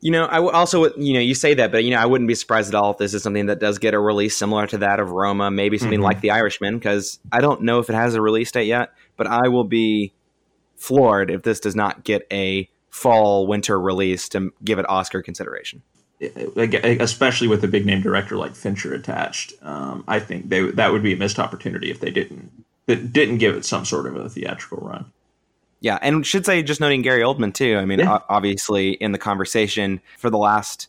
[0.00, 2.34] You know, I also, you know, you say that, but you know, I wouldn't be
[2.34, 5.00] surprised at all if this is something that does get a release similar to that
[5.00, 6.04] of Roma, maybe something mm-hmm.
[6.04, 9.26] like The Irishman, because I don't know if it has a release date yet, but
[9.26, 10.12] I will be
[10.76, 15.82] floored if this does not get a fall winter release to give it Oscar consideration.
[17.00, 21.02] Especially with a big name director like Fincher attached, um, I think they that would
[21.02, 24.28] be a missed opportunity if they didn't that didn't give it some sort of a
[24.28, 25.06] theatrical run.
[25.84, 27.76] Yeah, and should say just noting Gary Oldman too.
[27.76, 28.20] I mean, yeah.
[28.30, 30.88] obviously in the conversation for the last,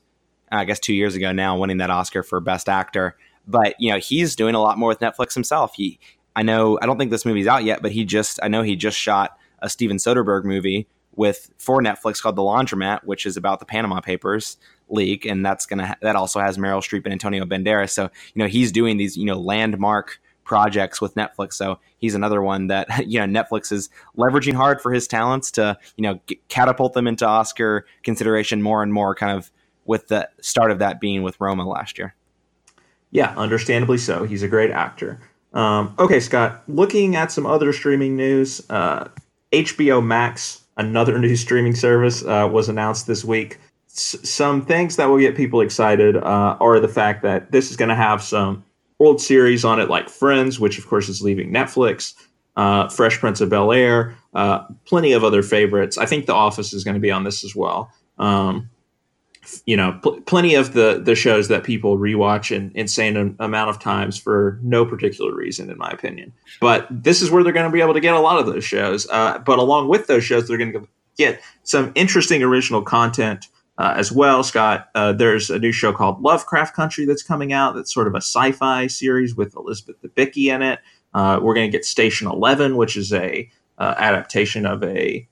[0.54, 3.18] I guess, two years ago now, winning that Oscar for Best Actor.
[3.46, 5.74] But you know, he's doing a lot more with Netflix himself.
[5.76, 6.00] He,
[6.34, 8.78] I know, I don't think this movie's out yet, but he just, I know he
[8.78, 13.60] just shot a Steven Soderbergh movie with for Netflix called The Laundromat, which is about
[13.60, 14.56] the Panama Papers
[14.88, 17.90] leak, and that's gonna that also has Meryl Streep and Antonio Banderas.
[17.90, 21.54] So you know, he's doing these you know landmark projects with Netflix.
[21.54, 25.78] So he's another one that you know Netflix is leveraging hard for his talents to
[25.98, 29.14] you know catapult them into Oscar consideration more and more.
[29.14, 29.52] Kind of
[29.84, 32.16] with the start of that being with Roma last year.
[33.12, 34.24] Yeah, understandably so.
[34.24, 35.20] He's a great actor.
[35.54, 36.64] Um, okay, Scott.
[36.68, 39.08] Looking at some other streaming news, uh,
[39.52, 43.60] HBO Max, another new streaming service, uh, was announced this week.
[43.90, 47.78] S- some things that will get people excited uh, are the fact that this is
[47.78, 48.66] going to have some
[49.00, 52.14] old series on it, like Friends, which of course is leaving Netflix,
[52.56, 55.98] uh, Fresh Prince of Bel Air, uh, plenty of other favorites.
[55.98, 57.92] I think The Office is going to be on this as well.
[58.18, 58.70] Um,
[59.66, 63.80] you know, pl- plenty of the the shows that people rewatch an insane amount of
[63.80, 66.34] times for no particular reason, in my opinion.
[66.60, 68.64] But this is where they're going to be able to get a lot of those
[68.64, 69.08] shows.
[69.10, 70.88] Uh, but along with those shows, they're going to
[71.18, 73.48] get some interesting original content
[73.78, 74.90] uh, as well, Scott.
[74.96, 77.76] Uh, there's a new show called Lovecraft Country that's coming out.
[77.76, 80.80] That's sort of a sci-fi series with Elizabeth Debicki in it.
[81.14, 85.28] Uh, we're going to get Station Eleven, which is a uh, adaptation of a,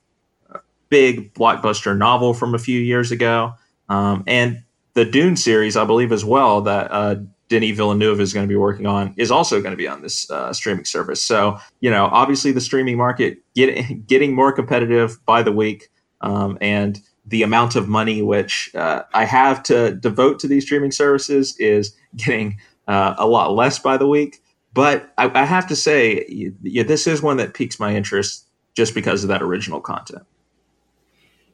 [0.51, 3.53] a, big blockbuster novel from a few years ago,
[3.89, 4.63] um, and
[4.93, 6.61] the Dune series, I believe, as well.
[6.61, 7.15] That uh,
[7.49, 10.29] Denis Villeneuve is going to be working on is also going to be on this
[10.29, 11.21] uh, streaming service.
[11.21, 15.89] So, you know, obviously the streaming market get, getting more competitive by the week,
[16.21, 20.91] um, and the amount of money which uh, I have to devote to these streaming
[20.91, 22.57] services is getting
[22.87, 24.41] uh, a lot less by the week.
[24.73, 26.25] But I, I have to say,
[26.61, 30.23] yeah, this is one that piques my interest just because of that original content.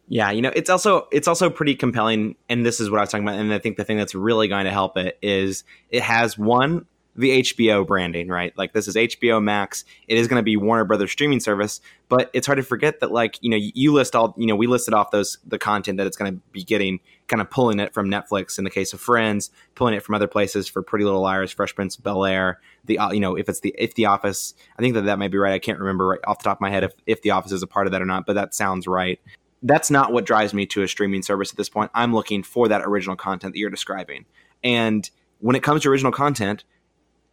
[0.07, 3.11] Yeah, you know, it's also it's also pretty compelling, and this is what I was
[3.11, 3.39] talking about.
[3.39, 6.87] And I think the thing that's really going to help it is it has one
[7.19, 8.57] the HBO branding, right?
[8.57, 9.83] Like this is HBO Max.
[10.07, 13.11] It is going to be Warner Brothers streaming service, but it's hard to forget that
[13.11, 16.07] like, you know, you list all, you know, we listed off those the content that
[16.07, 19.01] it's going to be getting, kind of pulling it from Netflix in the case of
[19.01, 22.97] Friends, pulling it from other places for Pretty Little Liars, Fresh Prince Bel Air, the
[22.97, 25.37] uh, you know, if it's the if the Office, I think that that might be
[25.37, 25.53] right.
[25.53, 27.63] I can't remember right off the top of my head if if the Office is
[27.63, 29.19] a part of that or not, but that sounds right
[29.61, 31.91] that's not what drives me to a streaming service at this point.
[31.93, 34.23] I'm looking for that original content that you're describing.
[34.63, 35.09] And
[35.39, 36.63] when it comes to original content,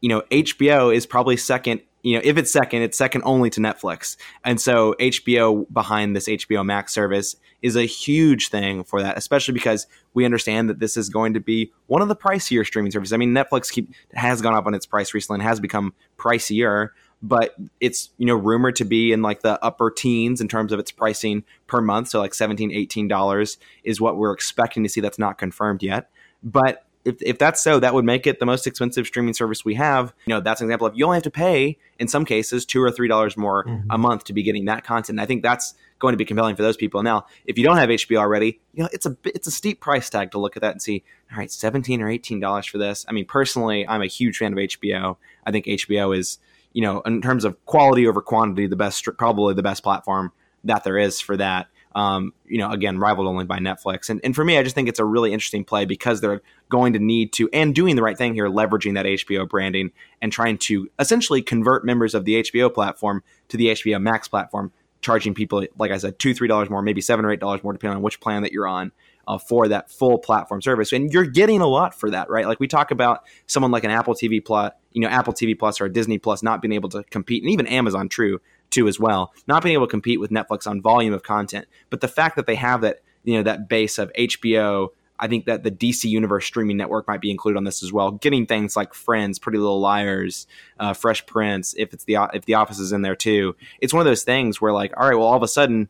[0.01, 1.81] you know, HBO is probably second.
[2.03, 4.17] You know, if it's second, it's second only to Netflix.
[4.45, 9.55] And so HBO behind this HBO Max service is a huge thing for that, especially
[9.55, 13.13] because we understand that this is going to be one of the pricier streaming services.
[13.13, 16.91] I mean, Netflix keep, has gone up on its price recently and has become pricier
[17.23, 20.79] but it's you know rumored to be in like the upper teens in terms of
[20.79, 25.01] its pricing per month so like 17 18 dollars is what we're expecting to see
[25.01, 26.11] that's not confirmed yet
[26.43, 29.75] but if, if that's so that would make it the most expensive streaming service we
[29.75, 30.13] have.
[30.27, 32.83] You know that's an example of you only have to pay in some cases two
[32.83, 33.91] or three dollars more mm-hmm.
[33.91, 35.11] a month to be getting that content.
[35.11, 37.03] And i think that's going to be compelling for those people.
[37.03, 40.11] Now if you don't have hbo already you know it's a it's a steep price
[40.11, 43.07] tag to look at that and see all right 17 or 18 dollars for this.
[43.09, 46.39] I mean personally i'm a huge fan of hbo i think hbo is
[46.77, 50.31] you know, in terms of quality over quantity, the best, probably the best platform
[50.65, 51.69] that there is for that.
[51.97, 54.11] Um, you know, again, rivaled only by Netflix.
[54.11, 56.93] And, and for me, I just think it's a really interesting play because they're going
[56.93, 60.59] to need to, and doing the right thing here, leveraging that HBO branding and trying
[60.59, 65.65] to essentially convert members of the HBO platform to the HBO Max platform, charging people,
[65.79, 68.03] like I said, two, three dollars more, maybe seven or eight dollars more, depending on
[68.03, 68.93] which plan that you're on
[69.27, 70.93] uh, for that full platform service.
[70.93, 72.47] And you're getting a lot for that, right?
[72.47, 75.81] Like we talk about someone like an Apple TV Plus, you know, Apple TV Plus
[75.81, 78.41] or a Disney Plus not being able to compete, and even Amazon, true,
[78.77, 81.67] too, as well, not being able to compete with Netflix on volume of content.
[81.89, 85.47] But the fact that they have that, you know, that base of HBO, I think
[85.47, 88.11] that the DC Universe streaming network might be included on this as well.
[88.11, 90.47] Getting things like Friends, Pretty Little Liars,
[90.79, 94.01] uh, Fresh Prince, if it's the if the Office is in there too, it's one
[94.01, 95.89] of those things where like, all right, well, all of a sudden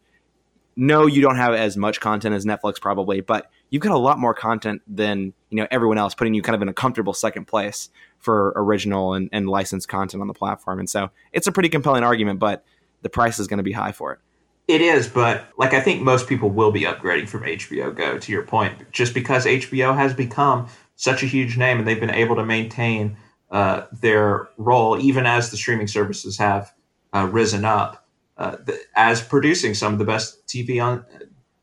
[0.76, 4.18] no, you don't have as much content as Netflix probably, but you've got a lot
[4.18, 7.46] more content than you know everyone else, putting you kind of in a comfortable second
[7.46, 10.78] place for original and, and licensed content on the platform.
[10.78, 12.62] And so it's a pretty compelling argument, but
[13.06, 14.18] the price is going to be high for it.
[14.66, 18.32] It is, but like I think most people will be upgrading from HBO Go to
[18.32, 22.34] your point, just because HBO has become such a huge name and they've been able
[22.34, 23.16] to maintain
[23.52, 26.72] uh, their role even as the streaming services have
[27.14, 31.04] uh, risen up uh, the, as producing some of the best TV on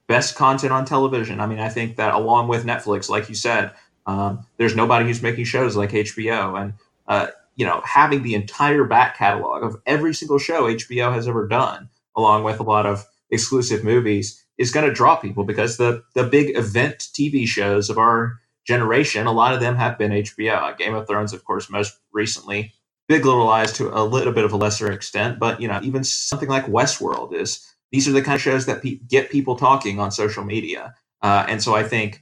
[0.08, 1.41] best content on television.
[1.41, 3.74] I mean, I think that along with Netflix, like you said,
[4.06, 6.74] um, there's nobody who's making shows like HBO, and
[7.08, 11.47] uh, you know, having the entire back catalog of every single show HBO has ever
[11.47, 16.04] done, along with a lot of exclusive movies, is going to draw people because the
[16.16, 20.78] the big event TV shows of our generation, a lot of them have been HBO.
[20.78, 22.74] Game of Thrones, of course, most recently
[23.08, 26.04] Big Little Lies to a little bit of a lesser extent, but you know, even
[26.04, 29.99] something like Westworld is these are the kind of shows that pe- get people talking
[29.99, 32.22] on social media, uh, and so I think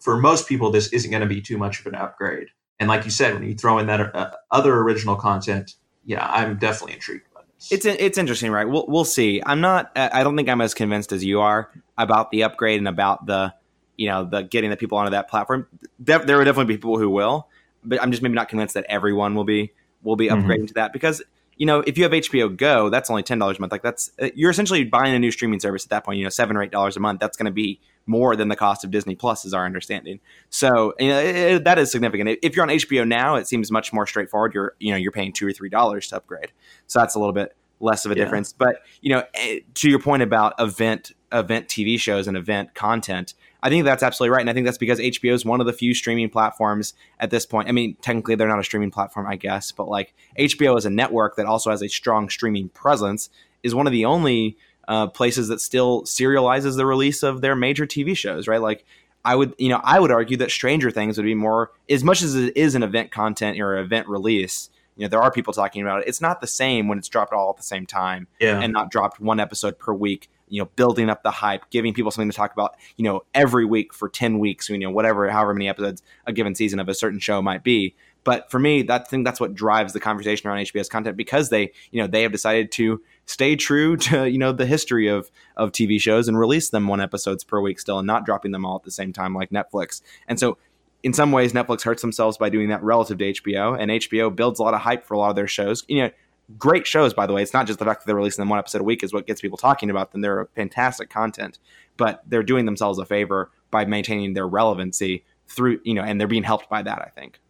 [0.00, 2.48] for most people this isn't going to be too much of an upgrade.
[2.80, 5.74] And like you said, when you throw in that uh, other original content,
[6.04, 7.26] yeah, I'm definitely intrigued.
[7.34, 7.72] by this.
[7.72, 8.68] It's it's interesting, right?
[8.68, 9.42] We'll we'll see.
[9.44, 9.90] I'm not.
[9.96, 13.52] I don't think I'm as convinced as you are about the upgrade and about the,
[13.96, 15.66] you know, the getting the people onto that platform.
[15.98, 17.48] There, there will definitely be people who will,
[17.84, 19.72] but I'm just maybe not convinced that everyone will be
[20.02, 20.46] will be mm-hmm.
[20.46, 20.66] upgrading mm-hmm.
[20.66, 21.20] to that because
[21.56, 23.72] you know if you have HBO Go, that's only ten dollars a month.
[23.72, 26.18] Like that's uh, you're essentially buying a new streaming service at that point.
[26.18, 27.18] You know, seven or eight dollars a month.
[27.18, 30.20] That's going to be more than the cost of Disney Plus, is our understanding.
[30.50, 32.38] So you know, it, it, that is significant.
[32.42, 34.54] If you're on HBO now, it seems much more straightforward.
[34.54, 36.52] You're you know you're paying two or three dollars to upgrade,
[36.86, 38.24] so that's a little bit less of a yeah.
[38.24, 38.52] difference.
[38.52, 43.34] But you know, eh, to your point about event event TV shows and event content,
[43.62, 44.40] I think that's absolutely right.
[44.40, 47.44] And I think that's because HBO is one of the few streaming platforms at this
[47.44, 47.68] point.
[47.68, 50.90] I mean, technically they're not a streaming platform, I guess, but like HBO is a
[50.90, 53.30] network that also has a strong streaming presence
[53.62, 54.56] is one of the only
[54.88, 58.60] uh, places that still serializes the release of their major TV shows, right?
[58.60, 58.84] Like
[59.24, 62.22] I would, you know, I would argue that Stranger Things would be more, as much
[62.22, 64.70] as it is an event content or event release.
[64.96, 66.08] You know, there are people talking about it.
[66.08, 68.58] It's not the same when it's dropped all at the same time yeah.
[68.58, 72.10] and not dropped one episode per week you know building up the hype giving people
[72.10, 75.52] something to talk about you know every week for 10 weeks you know whatever however
[75.52, 79.08] many episodes a given season of a certain show might be but for me that
[79.08, 82.32] thing that's what drives the conversation around HBO's content because they you know they have
[82.32, 86.70] decided to stay true to you know the history of of tv shows and release
[86.70, 89.34] them one episodes per week still and not dropping them all at the same time
[89.34, 90.56] like netflix and so
[91.02, 94.58] in some ways netflix hurts themselves by doing that relative to hbo and hbo builds
[94.58, 96.10] a lot of hype for a lot of their shows you know
[96.56, 97.42] great shows, by the way.
[97.42, 99.26] It's not just the fact that they're releasing them one episode a week is what
[99.26, 100.20] gets people talking about them.
[100.20, 101.58] They're fantastic content,
[101.96, 106.28] but they're doing themselves a favor by maintaining their relevancy through, you know, and they're
[106.28, 107.40] being helped by that, I think.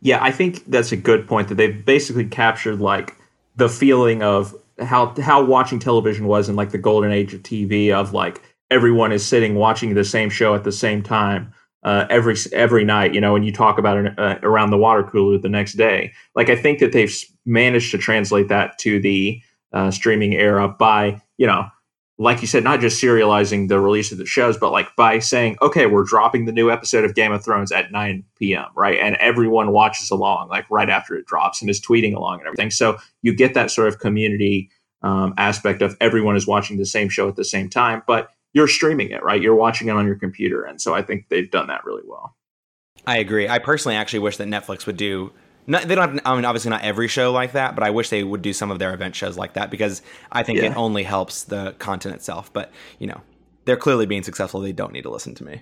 [0.00, 3.16] Yeah, I think that's a good point that they've basically captured like
[3.56, 7.92] the feeling of how how watching television was in like the golden age of TV
[7.92, 11.52] of like everyone is sitting watching the same show at the same time
[11.82, 15.02] uh, every every night, you know, and you talk about it uh, around the water
[15.02, 16.12] cooler the next day.
[16.34, 17.14] Like I think that they've
[17.46, 19.40] managed to translate that to the
[19.72, 21.66] uh, streaming era by, you know,
[22.20, 25.56] like you said, not just serializing the release of the shows, but like by saying,
[25.62, 28.98] okay, we're dropping the new episode of Game of Thrones at 9 p.m., right?
[28.98, 32.72] And everyone watches along, like right after it drops and is tweeting along and everything.
[32.72, 34.68] So you get that sort of community
[35.02, 38.02] um, aspect of everyone is watching the same show at the same time.
[38.04, 39.40] But you're streaming it, right?
[39.40, 40.64] You're watching it on your computer.
[40.64, 42.34] And so I think they've done that really well.
[43.06, 43.48] I agree.
[43.48, 45.32] I personally actually wish that Netflix would do.
[45.68, 46.14] Not, they don't.
[46.14, 48.54] Have, I mean, obviously not every show like that, but I wish they would do
[48.54, 50.00] some of their event shows like that because
[50.32, 50.70] I think yeah.
[50.70, 52.50] it only helps the content itself.
[52.50, 53.20] But you know,
[53.66, 54.60] they're clearly being successful.
[54.60, 55.60] They don't need to listen to me.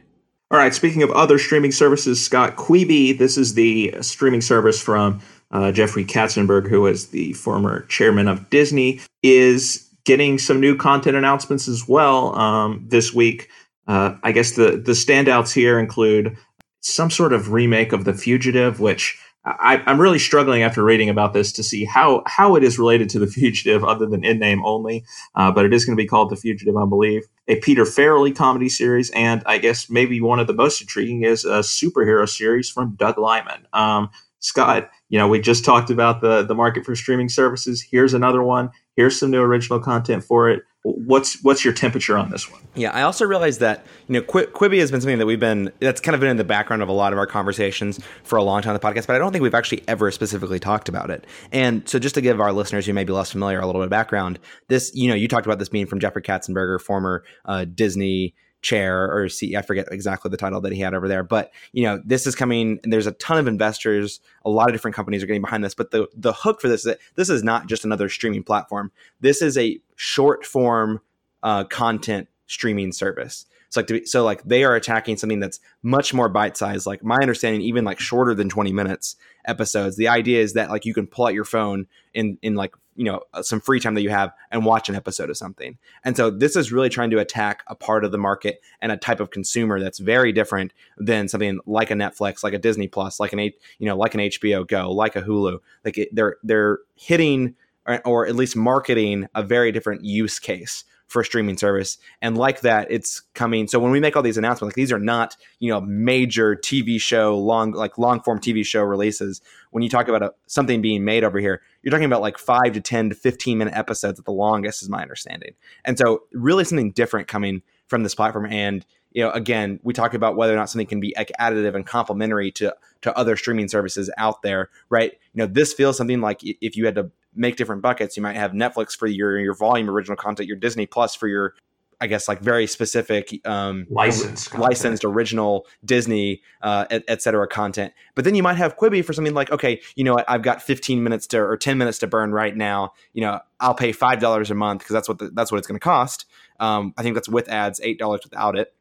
[0.52, 0.72] All right.
[0.72, 3.18] Speaking of other streaming services, Scott Quibi.
[3.18, 8.48] This is the streaming service from uh, Jeffrey Katzenberg, who was the former chairman of
[8.48, 13.48] Disney, is getting some new content announcements as well um, this week.
[13.88, 16.36] Uh, I guess the the standouts here include
[16.80, 21.32] some sort of remake of The Fugitive, which I, am really struggling after reading about
[21.32, 24.64] this to see how how it is related to The Fugitive, other than in name
[24.64, 25.04] only.
[25.34, 27.22] Uh, but it is going to be called The Fugitive, I believe.
[27.48, 31.44] A Peter Farrelly comedy series, and I guess maybe one of the most intriguing is
[31.44, 33.66] a superhero series from Doug Liman.
[33.72, 37.82] Um, Scott, you know, we just talked about the the market for streaming services.
[37.82, 38.70] Here's another one.
[38.96, 40.62] Here's some new original content for it.
[40.88, 42.60] What's what's your temperature on this one?
[42.76, 45.72] Yeah, I also realized that you know Qu- Quibi has been something that we've been
[45.80, 48.42] that's kind of been in the background of a lot of our conversations for a
[48.44, 51.10] long time on the podcast, but I don't think we've actually ever specifically talked about
[51.10, 51.26] it.
[51.50, 53.86] And so, just to give our listeners who may be less familiar a little bit
[53.86, 57.64] of background, this you know you talked about this being from Jeffrey Katzenberger, former uh,
[57.64, 58.34] Disney
[58.66, 61.22] chair or see I forget exactly the title that he had over there.
[61.22, 64.74] But you know, this is coming and there's a ton of investors, a lot of
[64.74, 65.74] different companies are getting behind this.
[65.74, 68.90] But the the hook for this is that this is not just another streaming platform.
[69.20, 71.00] This is a short form
[71.44, 73.46] uh, content streaming service.
[73.68, 76.86] So like be, so like they are attacking something that's much more bite sized.
[76.86, 79.14] Like my understanding, even like shorter than 20 minutes
[79.44, 79.96] episodes.
[79.96, 83.04] The idea is that like you can pull out your phone in in like you
[83.04, 85.78] know uh, some free time that you have and watch an episode of something.
[86.04, 88.96] And so this is really trying to attack a part of the market and a
[88.96, 93.20] type of consumer that's very different than something like a netflix like a disney plus
[93.20, 95.58] like an you know like an hbo go like a hulu.
[95.84, 97.54] Like it, they're they're hitting
[97.86, 101.98] or, or at least marketing a very different use case for a streaming service.
[102.20, 103.68] And like that, it's coming.
[103.68, 107.00] So when we make all these announcements, like these are not, you know, major TV
[107.00, 109.40] show, long, like long form TV show releases.
[109.70, 112.72] When you talk about a, something being made over here, you're talking about like five
[112.72, 115.54] to 10 to 15 minute episodes at the longest, is my understanding.
[115.84, 118.46] And so really something different coming from this platform.
[118.46, 121.86] And, you know, again, we talk about whether or not something can be additive and
[121.86, 125.12] complementary to to other streaming services out there, right?
[125.34, 128.16] You know, this feels something like if you had to make different buckets.
[128.16, 131.54] You might have Netflix for your your volume original content, your Disney Plus for your
[132.00, 137.94] I guess like very specific um, licensed licensed original Disney uh, et, et, cetera content.
[138.14, 140.60] But then you might have Quibi for something like okay, you know what, I've got
[140.60, 142.92] 15 minutes to or 10 minutes to burn right now.
[143.14, 145.66] You know, I'll pay five dollars a month because that's what the, that's what it's
[145.66, 146.26] going to cost.
[146.60, 148.74] Um, I think that's with ads, eight dollars without it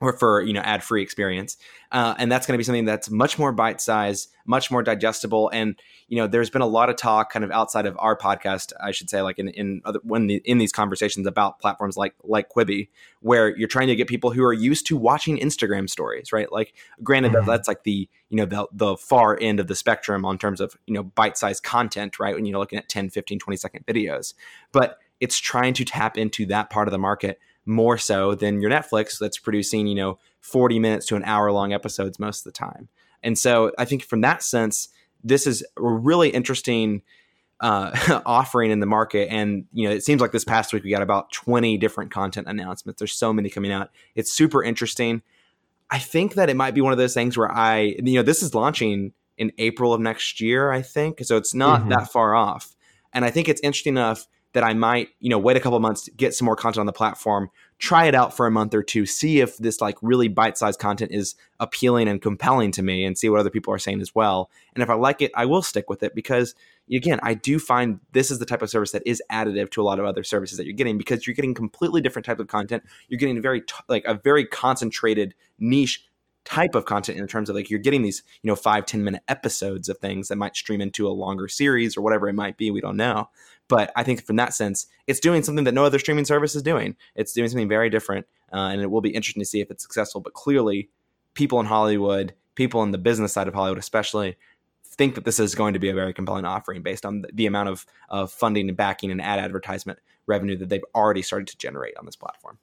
[0.00, 1.56] or for you know ad free experience.
[1.90, 5.50] Uh, and that's going to be something that's much more bite size much more digestible.
[5.52, 5.76] And
[6.08, 8.90] you know there's been a lot of talk kind of outside of our podcast i
[8.90, 12.48] should say like in in other, when the, in these conversations about platforms like like
[12.48, 12.88] quibi
[13.20, 16.50] where you're trying to get people who are used to watching instagram stories right?
[16.50, 17.46] Like granted mm-hmm.
[17.46, 20.76] that's like the you know the, the far end of the spectrum on terms of
[20.86, 22.34] you know bite sized content right?
[22.34, 24.34] When you're looking at 10 15 20 second videos.
[24.72, 27.38] But it's trying to tap into that part of the market
[27.68, 31.72] more so than your Netflix that's producing, you know, 40 minutes to an hour long
[31.72, 32.88] episodes most of the time.
[33.22, 34.88] And so I think from that sense,
[35.22, 37.02] this is a really interesting
[37.60, 39.28] uh, offering in the market.
[39.30, 42.46] And, you know, it seems like this past week we got about 20 different content
[42.48, 42.98] announcements.
[42.98, 43.90] There's so many coming out.
[44.14, 45.22] It's super interesting.
[45.90, 48.42] I think that it might be one of those things where I, you know, this
[48.42, 51.24] is launching in April of next year, I think.
[51.24, 51.90] So it's not mm-hmm.
[51.90, 52.74] that far off.
[53.12, 56.08] And I think it's interesting enough that I might, you know, wait a couple months
[56.16, 59.06] get some more content on the platform, try it out for a month or two,
[59.06, 63.28] see if this like really bite-sized content is appealing and compelling to me and see
[63.28, 64.50] what other people are saying as well.
[64.74, 66.54] And if I like it, I will stick with it because
[66.90, 69.84] again, I do find this is the type of service that is additive to a
[69.84, 72.82] lot of other services that you're getting because you're getting completely different types of content.
[73.08, 76.04] You're getting very like a very concentrated niche
[76.44, 79.22] type of content in terms of like you're getting these you know five ten minute
[79.28, 82.70] episodes of things that might stream into a longer series or whatever it might be
[82.70, 83.28] we don't know
[83.68, 86.62] but i think from that sense it's doing something that no other streaming service is
[86.62, 86.96] doing.
[87.14, 89.82] It's doing something very different uh, and it will be interesting to see if it's
[89.82, 90.20] successful.
[90.20, 90.90] But clearly
[91.34, 94.36] people in hollywood people in the business side of hollywood especially
[94.98, 97.68] think that this is going to be a very compelling offering based on the, amount
[97.68, 101.96] of, of funding and backing and ad advertisement revenue that they've already started to generate
[101.96, 102.58] on this platform.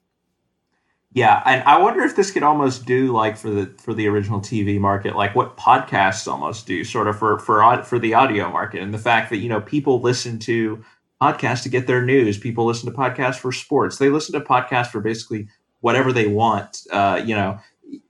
[1.12, 4.40] Yeah, and I wonder if this could almost do like for the for the original
[4.40, 8.82] TV market, like what podcasts almost do, sort of for for for the audio market,
[8.82, 10.84] and the fact that you know people listen to
[11.20, 14.88] podcasts to get their news, people listen to podcasts for sports, they listen to podcasts
[14.88, 15.48] for basically
[15.80, 16.86] whatever they want.
[16.90, 17.58] Uh, you know,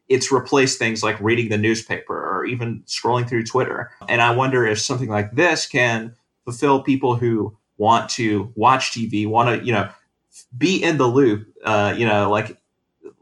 [0.08, 3.90] it's replaced things like reading the newspaper or even scrolling through Twitter.
[4.08, 9.26] And I wonder if something like this can fulfill people who want to watch TV,
[9.26, 9.90] want to you know
[10.56, 11.46] be in the loop.
[11.64, 12.56] Uh, you know, like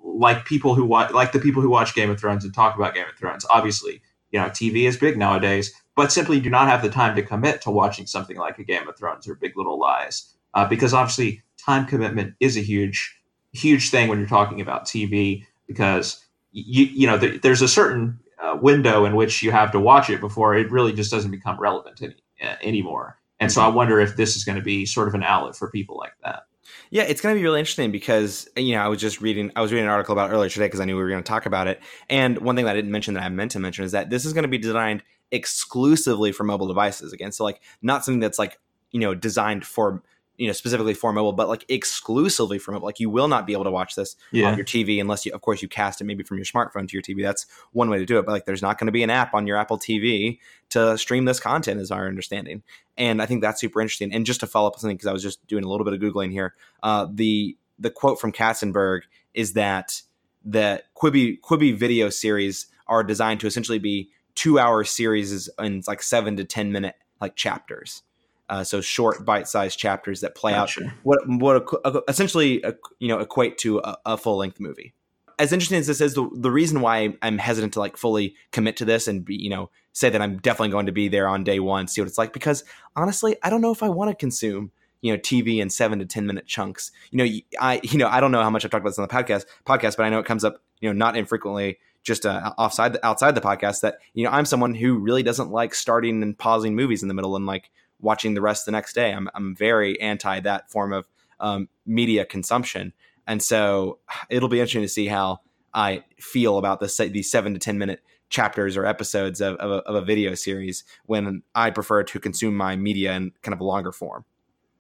[0.03, 2.95] like people who watch like the people who watch Game of Thrones and talk about
[2.95, 3.45] Game of Thrones.
[3.51, 7.23] Obviously, you know, TV is big nowadays, but simply do not have the time to
[7.23, 10.95] commit to watching something like a Game of Thrones or Big Little Lies, uh, because
[10.95, 13.19] obviously time commitment is a huge,
[13.53, 15.45] huge thing when you're talking about TV.
[15.67, 19.81] Because you you know th- there's a certain uh, window in which you have to
[19.81, 23.19] watch it before it really just doesn't become relevant any, uh, anymore.
[23.41, 25.71] And so I wonder if this is going to be sort of an outlet for
[25.71, 26.45] people like that.
[26.91, 29.61] Yeah, it's going to be really interesting because you know I was just reading I
[29.61, 31.47] was reading an article about earlier today because I knew we were going to talk
[31.47, 31.81] about it.
[32.09, 34.25] And one thing that I didn't mention that I meant to mention is that this
[34.25, 35.03] is going to be designed
[35.35, 37.33] exclusively for mobile devices again.
[37.33, 38.59] So like not something that's like
[38.93, 40.03] you know designed for
[40.37, 43.53] you know specifically for mobile but like exclusively for mobile like you will not be
[43.53, 44.49] able to watch this yeah.
[44.49, 46.95] on your tv unless you of course you cast it maybe from your smartphone to
[46.95, 49.05] your tv that's one way to do it but like there's not going to be
[49.05, 50.39] an app on your apple tv
[50.71, 52.65] to stream this content is our understanding
[52.97, 55.13] and i think that's super interesting and just to follow up with something because i
[55.13, 59.03] was just doing a little bit of googling here uh, the the quote from katzenberg
[59.35, 60.03] is that
[60.45, 65.83] the quibi quibi video series are designed to essentially be two hour series is in
[65.87, 68.03] like seven to ten minute like chapters
[68.49, 70.85] uh, so short, bite-sized chapters that play gotcha.
[70.85, 71.65] out what what
[72.09, 72.63] essentially
[72.99, 74.95] you know equate to a, a full-length movie.
[75.39, 78.77] As interesting as this is, the, the reason why I'm hesitant to like fully commit
[78.77, 81.43] to this and be you know say that I'm definitely going to be there on
[81.43, 82.65] day one, see what it's like, because
[82.97, 86.07] honestly, I don't know if I want to consume you know TV in seven to
[86.07, 86.93] ten minute chunks.
[87.11, 89.09] You know, I you know I don't know how much I've talked about this on
[89.09, 92.53] the podcast podcast, but I know it comes up you know not infrequently just uh,
[92.57, 96.23] offside the, outside the podcast that you know I'm someone who really doesn't like starting
[96.23, 99.13] and pausing movies in the middle and like watching the rest the next day.
[99.13, 101.09] I'm I'm very anti that form of
[101.41, 102.93] um, media consumption,
[103.27, 103.99] and so
[104.31, 105.41] it'll be interesting to see how
[105.73, 108.01] I feel about this these seven to ten minute
[108.31, 112.57] chapters or episodes of, of, a, of a video series when I prefer to consume
[112.57, 114.25] my media in kind of a longer form.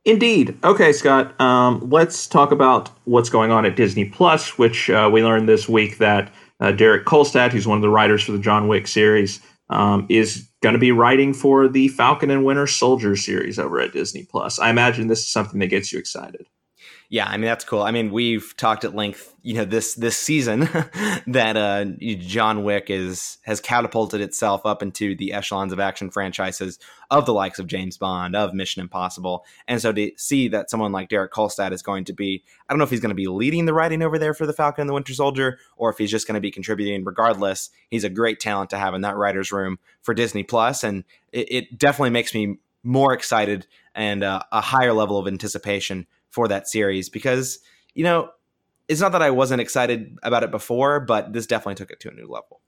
[0.05, 0.59] Indeed.
[0.65, 1.41] Okay, Scott.
[1.41, 5.67] Um, let's talk about what's going on at Disney Plus, which uh, we learned this
[5.67, 9.41] week that uh, Derek Kolstad, who's one of the writers for the John Wick series,
[9.71, 13.93] um, is going to be writing for the Falcon and Winter Soldier series over at
[13.93, 14.59] Disney Plus.
[14.59, 16.47] I imagine this is something that gets you excited.
[17.11, 17.83] Yeah, I mean that's cool.
[17.83, 20.61] I mean we've talked at length, you know, this this season
[21.27, 21.85] that uh,
[22.19, 26.79] John Wick is has catapulted itself up into the echelons of action franchises
[27.11, 30.93] of the likes of James Bond, of Mission Impossible, and so to see that someone
[30.93, 33.29] like Derek Kolstad is going to be, I don't know if he's going to be
[33.29, 36.11] leading the writing over there for the Falcon and the Winter Soldier, or if he's
[36.11, 37.05] just going to be contributing.
[37.05, 41.05] Regardless, he's a great talent to have in that writers' room for Disney Plus, and
[41.33, 46.49] it, it definitely makes me more excited and uh, a higher level of anticipation for
[46.49, 47.61] that series because
[47.95, 48.31] you know
[48.89, 52.11] it's not that I wasn't excited about it before, but this definitely took it to
[52.11, 52.61] a new level.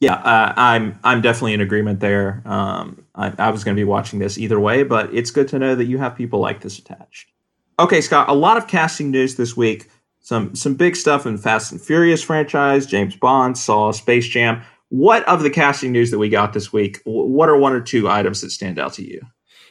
[0.00, 2.42] Yeah, uh, I'm I'm definitely in agreement there.
[2.44, 5.58] Um, I, I was going to be watching this either way, but it's good to
[5.58, 7.30] know that you have people like this attached.
[7.78, 9.88] Okay, Scott, a lot of casting news this week.
[10.20, 14.62] Some some big stuff in Fast and Furious franchise, James Bond, Saw, Space Jam.
[14.90, 17.00] What of the casting news that we got this week?
[17.04, 19.22] What are one or two items that stand out to you?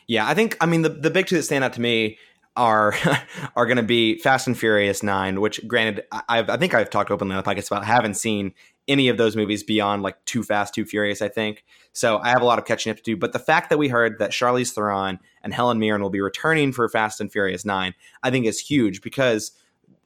[0.07, 2.17] Yeah, I think I mean the the big two that stand out to me
[2.55, 2.93] are
[3.55, 7.11] are going to be Fast and Furious Nine, which granted I've, I think I've talked
[7.11, 7.83] openly on the podcast about.
[7.83, 8.53] I haven't seen
[8.87, 11.21] any of those movies beyond like Too Fast, Too Furious.
[11.21, 11.63] I think
[11.93, 12.19] so.
[12.19, 13.17] I have a lot of catching up to do.
[13.17, 16.71] But the fact that we heard that Charlize Theron and Helen Mirren will be returning
[16.71, 19.51] for Fast and Furious Nine, I think is huge because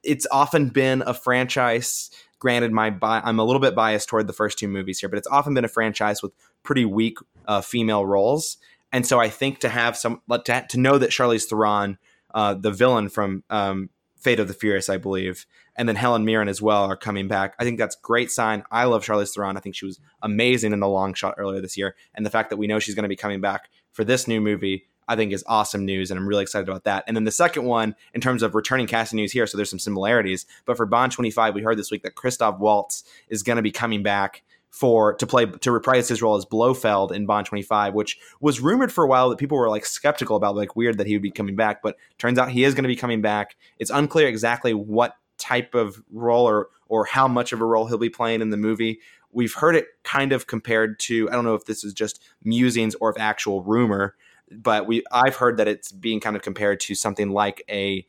[0.02, 2.10] it's often been a franchise.
[2.38, 5.18] Granted, my bi- I'm a little bit biased toward the first two movies here, but
[5.18, 6.32] it's often been a franchise with
[6.62, 8.56] pretty weak uh, female roles.
[8.92, 11.98] And so I think to have some to, to know that Charlize Theron
[12.34, 15.46] uh, the villain from um, Fate of the Furious, I believe,
[15.76, 17.54] and then Helen Mirren as well are coming back.
[17.58, 18.64] I think that's great sign.
[18.70, 19.56] I love Charlize Theron.
[19.56, 22.50] I think she was amazing in The Long Shot earlier this year, and the fact
[22.50, 24.84] that we know she's going to be coming back for this new movie.
[25.08, 27.02] I think is awesome news, and I'm really excited about that.
[27.08, 29.80] And then the second one, in terms of returning casting news here, so there's some
[29.80, 30.46] similarities.
[30.66, 33.72] But for Bond 25, we heard this week that Christoph Waltz is going to be
[33.72, 38.18] coming back for to play to reprise his role as Blofeld in Bond 25, which
[38.40, 41.14] was rumored for a while that people were like skeptical about, like weird that he
[41.14, 43.56] would be coming back, but turns out he is going to be coming back.
[43.78, 47.98] It's unclear exactly what type of role or or how much of a role he'll
[47.98, 49.00] be playing in the movie.
[49.32, 52.94] We've heard it kind of compared to I don't know if this is just musings
[52.96, 54.14] or if actual rumor,
[54.50, 58.06] but we I've heard that it's being kind of compared to something like a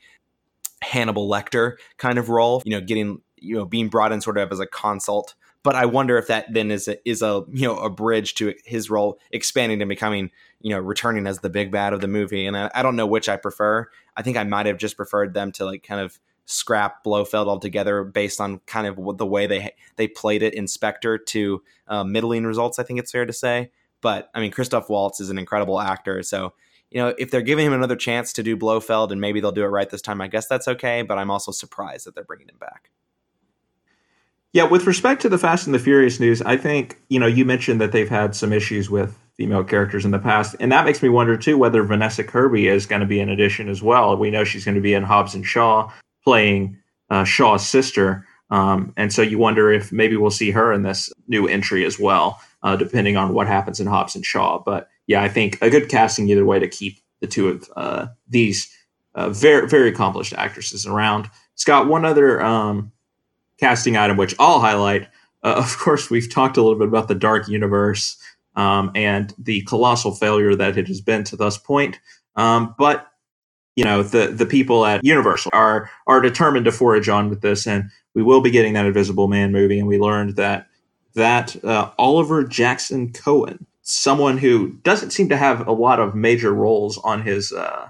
[0.83, 4.51] Hannibal Lecter kind of role, you know, getting you know being brought in sort of
[4.51, 5.33] as a consult
[5.63, 8.53] but I wonder if that then is a, is a you know a bridge to
[8.65, 12.45] his role expanding and becoming you know returning as the big bad of the movie.
[12.45, 13.88] And I, I don't know which I prefer.
[14.15, 18.03] I think I might have just preferred them to like kind of scrap Blofeld altogether
[18.03, 22.45] based on kind of the way they they played it in Spectre to uh, middling
[22.45, 22.79] results.
[22.79, 23.71] I think it's fair to say.
[24.01, 26.53] But I mean, Christoph Waltz is an incredible actor, so
[26.89, 29.63] you know if they're giving him another chance to do Blofeld and maybe they'll do
[29.63, 31.03] it right this time, I guess that's okay.
[31.03, 32.89] But I'm also surprised that they're bringing him back.
[34.53, 37.45] Yeah, with respect to the Fast and the Furious news, I think, you know, you
[37.45, 41.02] mentioned that they've had some issues with female characters in the past, and that makes
[41.02, 44.18] me wonder too whether Vanessa Kirby is going to be an addition as well.
[44.18, 45.90] We know she's going to be in Hobbs and Shaw
[46.23, 46.78] playing
[47.10, 48.26] uh, Shaw's sister.
[48.49, 51.98] Um, and so you wonder if maybe we'll see her in this new entry as
[51.98, 54.60] well, uh, depending on what happens in Hobbs and Shaw.
[54.60, 58.07] But yeah, I think a good casting either way to keep the two of uh,
[58.28, 58.69] these
[59.15, 61.30] uh, very very accomplished actresses around.
[61.56, 62.91] Scott, one other um,
[63.61, 65.07] casting item, which I'll highlight.
[65.43, 68.17] Uh, of course, we've talked a little bit about the Dark Universe
[68.55, 71.99] um, and the colossal failure that it has been to this point.
[72.35, 73.07] Um, but
[73.75, 77.65] you know, the the people at Universal are are determined to forage on with this,
[77.65, 79.79] and we will be getting that Invisible Man movie.
[79.79, 80.67] And we learned that
[81.13, 86.53] that uh, Oliver Jackson Cohen, someone who doesn't seem to have a lot of major
[86.53, 87.89] roles on his uh,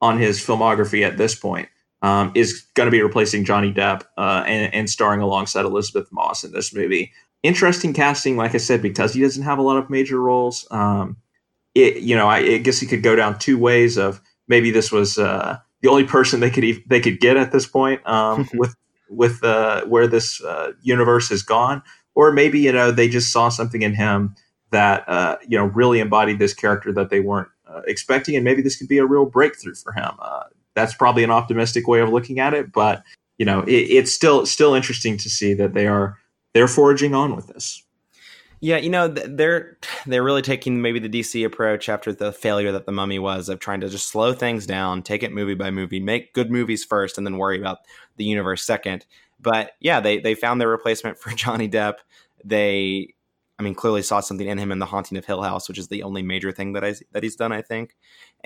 [0.00, 1.68] on his filmography at this point,
[2.06, 6.44] um, is going to be replacing Johnny Depp uh, and, and, starring alongside Elisabeth Moss
[6.44, 7.12] in this movie.
[7.42, 10.68] Interesting casting, like I said, because he doesn't have a lot of major roles.
[10.70, 11.16] Um,
[11.74, 14.92] it, you know, I, I, guess he could go down two ways of maybe this
[14.92, 18.48] was uh, the only person they could e- they could get at this point um,
[18.54, 18.76] with
[19.10, 21.82] with uh, where this uh, universe has gone,
[22.14, 24.36] or maybe you know they just saw something in him
[24.70, 28.62] that uh, you know really embodied this character that they weren't uh, expecting, and maybe
[28.62, 30.12] this could be a real breakthrough for him
[30.76, 33.02] that's probably an optimistic way of looking at it, but
[33.38, 36.16] you know, it, it's still still interesting to see that they are
[36.54, 37.82] they're forging on with this.
[38.60, 39.76] Yeah, you know, they're
[40.06, 43.58] they're really taking maybe the DC approach after the failure that the Mummy was of
[43.58, 47.18] trying to just slow things down, take it movie by movie, make good movies first,
[47.18, 47.78] and then worry about
[48.16, 49.04] the universe second.
[49.40, 51.96] But yeah, they they found their replacement for Johnny Depp.
[52.44, 53.14] They
[53.58, 55.88] I mean, clearly saw something in him in The Haunting of Hill House, which is
[55.88, 57.96] the only major thing that I that he's done, I think,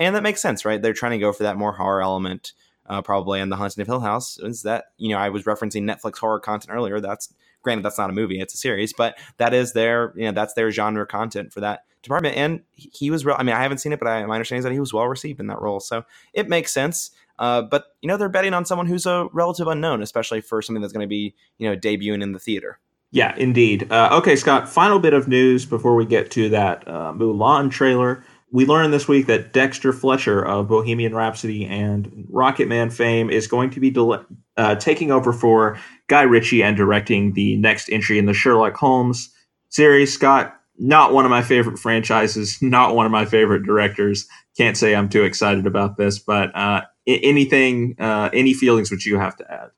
[0.01, 0.81] and that makes sense, right?
[0.81, 2.53] They're trying to go for that more horror element,
[2.87, 3.39] uh, probably.
[3.39, 6.39] And The Haunting of Hill House is that you know I was referencing Netflix horror
[6.39, 6.99] content earlier.
[6.99, 10.31] That's granted that's not a movie; it's a series, but that is their you know
[10.31, 12.35] that's their genre content for that department.
[12.35, 14.63] And he was, real, I mean, I haven't seen it, but I, my understanding is
[14.63, 16.03] that he was well received in that role, so
[16.33, 17.11] it makes sense.
[17.37, 20.81] Uh, but you know, they're betting on someone who's a relative unknown, especially for something
[20.81, 22.79] that's going to be you know debuting in the theater.
[23.11, 23.91] Yeah, indeed.
[23.91, 28.23] Uh, okay, Scott, final bit of news before we get to that uh, Mulan trailer.
[28.51, 33.69] We learned this week that Dexter Fletcher of Bohemian Rhapsody and Rocketman fame is going
[33.71, 34.25] to be del-
[34.57, 39.33] uh, taking over for Guy Ritchie and directing the next entry in the Sherlock Holmes
[39.69, 40.13] series.
[40.13, 44.27] Scott, not one of my favorite franchises, not one of my favorite directors.
[44.57, 49.17] Can't say I'm too excited about this, but uh, anything, uh, any feelings which you
[49.17, 49.69] have to add?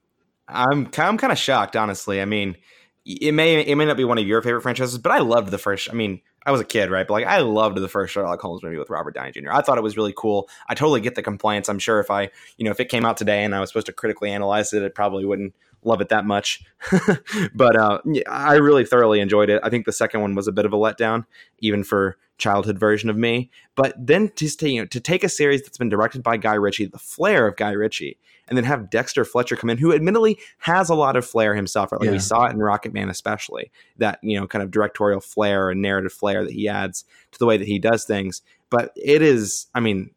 [0.48, 2.22] I'm I'm kind of shocked, honestly.
[2.22, 2.58] I mean,
[3.06, 5.58] it may it may not be one of your favorite franchises, but I loved the
[5.58, 5.90] first.
[5.90, 7.07] I mean, I was a kid, right?
[7.07, 9.52] But like, I loved the first Sherlock Holmes movie with Robert Downey Jr.
[9.52, 10.49] I thought it was really cool.
[10.68, 11.70] I totally get the complaints.
[11.70, 13.86] I'm sure if I, you know, if it came out today and I was supposed
[13.88, 15.53] to critically analyze it, it probably wouldn't
[15.86, 16.64] love it that much.
[17.56, 18.00] but uh,
[18.30, 19.62] I really thoroughly enjoyed it.
[19.64, 21.26] I think the second one was a bit of a letdown,
[21.60, 23.50] even for childhood version of me.
[23.76, 26.86] But then to you know, to take a series that's been directed by Guy Ritchie,
[26.86, 30.90] the flair of Guy Ritchie, and then have Dexter Fletcher come in, who admittedly has
[30.90, 31.92] a lot of flair himself.
[31.92, 32.02] Right?
[32.02, 32.14] Like yeah.
[32.14, 36.14] we saw it in Rocketman, especially that you know kind of directorial flair and narrative
[36.14, 38.42] flair that he adds to the way that he does things.
[38.70, 40.12] But it is, I mean,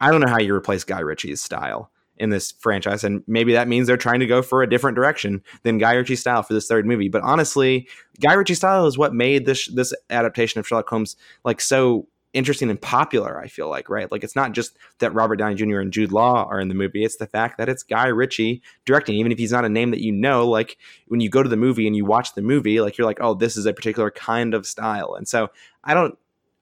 [0.00, 3.68] I don't know how you replace Guy Ritchie's style in this franchise, and maybe that
[3.68, 6.66] means they're trying to go for a different direction than Guy Ritchie style for this
[6.66, 7.08] third movie.
[7.08, 7.88] But honestly,
[8.20, 12.70] Guy Ritchie style is what made this this adaptation of Sherlock Holmes like so interesting
[12.70, 13.40] and popular.
[13.40, 15.80] I feel like right, like it's not just that Robert Downey Jr.
[15.80, 19.16] and Jude Law are in the movie; it's the fact that it's Guy Ritchie directing.
[19.16, 20.76] Even if he's not a name that you know, like
[21.08, 23.34] when you go to the movie and you watch the movie, like you're like, oh,
[23.34, 25.14] this is a particular kind of style.
[25.14, 25.50] And so
[25.84, 26.16] I don't.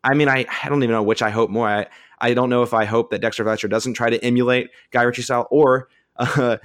[0.05, 1.69] I mean, I, I don't even know which I hope more.
[1.69, 1.87] I,
[2.19, 5.23] I don't know if I hope that Dexter Fletcher doesn't try to emulate Guy Ritchie
[5.23, 5.89] style or
[6.19, 6.57] uh,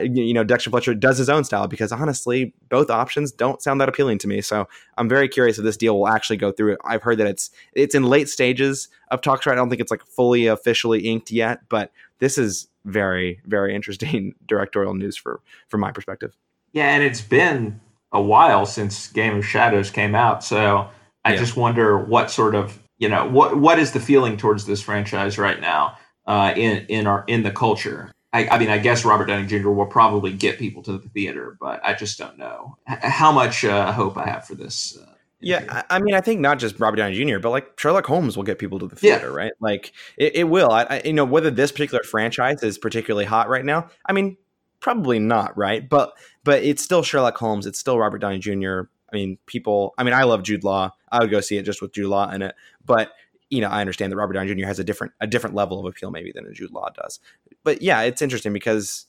[0.00, 3.88] you know, Dexter Fletcher does his own style because honestly, both options don't sound that
[3.88, 4.40] appealing to me.
[4.40, 4.68] So
[4.98, 6.76] I'm very curious if this deal will actually go through.
[6.84, 9.46] I've heard that it's it's in late stages of talks.
[9.46, 13.74] Right, I don't think it's like fully officially inked yet, but this is very very
[13.74, 16.36] interesting directorial news for from my perspective.
[16.72, 17.80] Yeah, and it's been
[18.12, 20.88] a while since Game of Shadows came out, so
[21.24, 21.38] I yeah.
[21.38, 25.38] just wonder what sort of you know what what is the feeling towards this franchise
[25.38, 25.96] right now
[26.26, 29.70] uh, in in our in the culture I, I, mean, I guess Robert Downey Jr.
[29.70, 33.64] will probably get people to the theater, but I just don't know H- how much
[33.64, 34.98] uh, hope I have for this.
[35.00, 35.06] Uh,
[35.40, 38.44] yeah, I mean, I think not just Robert Downey Jr., but like Sherlock Holmes will
[38.44, 39.36] get people to the theater, yeah.
[39.36, 39.52] right?
[39.60, 40.70] Like it, it will.
[40.70, 44.36] I, I, you know, whether this particular franchise is particularly hot right now, I mean,
[44.80, 45.86] probably not, right?
[45.88, 46.12] But
[46.42, 47.66] but it's still Sherlock Holmes.
[47.66, 48.82] It's still Robert Downey Jr.
[49.12, 49.94] I mean, people.
[49.98, 50.92] I mean, I love Jude Law.
[51.12, 52.54] I would go see it just with Jude Law in it,
[52.86, 53.12] but
[53.50, 54.66] you know, I understand that Robert Downey Jr.
[54.66, 57.20] has a different a different level of appeal maybe than a Jude Law does.
[57.62, 59.06] But yeah, it's interesting because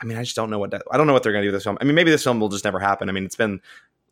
[0.00, 1.48] I mean, I just don't know what that, I don't know what they're going to
[1.48, 1.78] do with this film.
[1.80, 3.08] I mean, maybe this film will just never happen.
[3.08, 3.60] I mean, it's been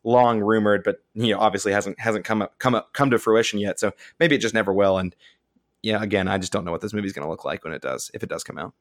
[0.03, 3.59] long rumored, but you know, obviously hasn't hasn't come up, come up, come to fruition
[3.59, 3.79] yet.
[3.79, 4.97] So maybe it just never will.
[4.97, 5.15] And
[5.81, 7.81] yeah, again, I just don't know what this movie's going to look like when it
[7.81, 8.73] does, if it does come out.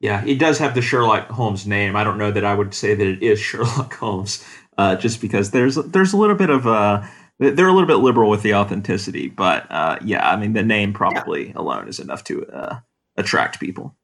[0.00, 1.96] Yeah, it does have the Sherlock Holmes name.
[1.96, 4.44] I don't know that I would say that it is Sherlock Holmes,
[4.76, 7.02] uh, just because there's there's a little bit of uh,
[7.38, 10.92] they're a little bit liberal with the authenticity, but uh, yeah, I mean the name
[10.92, 11.52] probably yeah.
[11.56, 12.78] alone is enough to uh,
[13.16, 13.94] attract people.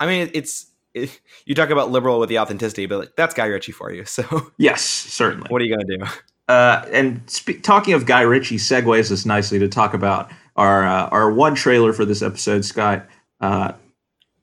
[0.00, 3.46] I mean, it's it, you talk about liberal with the authenticity, but like, that's Guy
[3.46, 4.04] Ritchie for you.
[4.12, 5.48] So yes, certainly.
[5.48, 6.04] What are you gonna do?
[6.48, 11.08] Uh, and spe- talking of Guy Ritchie segues us nicely to talk about our uh,
[11.08, 12.64] our one trailer for this episode.
[12.64, 13.06] Scott,
[13.40, 13.72] uh,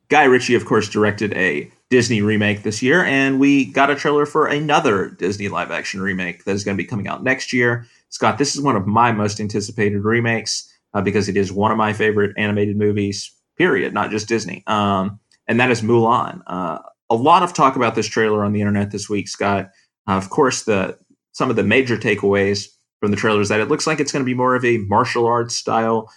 [0.08, 4.26] Guy Ritchie, of course, directed a Disney remake this year, and we got a trailer
[4.26, 7.86] for another Disney live action remake that is going to be coming out next year.
[8.10, 11.78] Scott, this is one of my most anticipated remakes uh, because it is one of
[11.78, 14.64] my favorite animated movies, period, not just Disney.
[14.68, 16.42] Um, and that is Mulan.
[16.48, 16.80] Uh,
[17.10, 19.70] a lot of talk about this trailer on the internet this week, Scott.
[20.08, 20.98] Uh, of course, the
[21.32, 22.68] some of the major takeaways
[23.00, 24.80] from the trailer is that it looks like it's going to be more of a
[24.80, 26.12] martial arts style,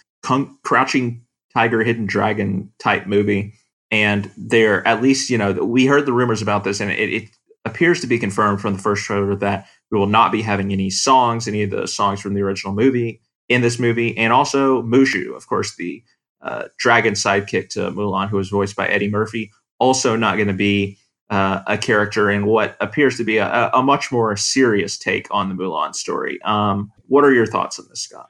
[0.63, 3.53] crouching tiger, hidden dragon type movie.
[3.91, 7.29] And there, at least, you know, we heard the rumors about this, and it, it
[7.65, 10.89] appears to be confirmed from the first trailer that we will not be having any
[10.89, 15.35] songs, any of the songs from the original movie in this movie, and also Mushu,
[15.35, 16.03] of course, the
[16.41, 20.53] uh, dragon sidekick to Mulan, who was voiced by Eddie Murphy, also not going to
[20.53, 20.97] be
[21.29, 25.49] uh, a character in what appears to be a, a, much more serious take on
[25.49, 26.39] the Mulan story.
[26.43, 28.27] Um, what are your thoughts on this, Scott?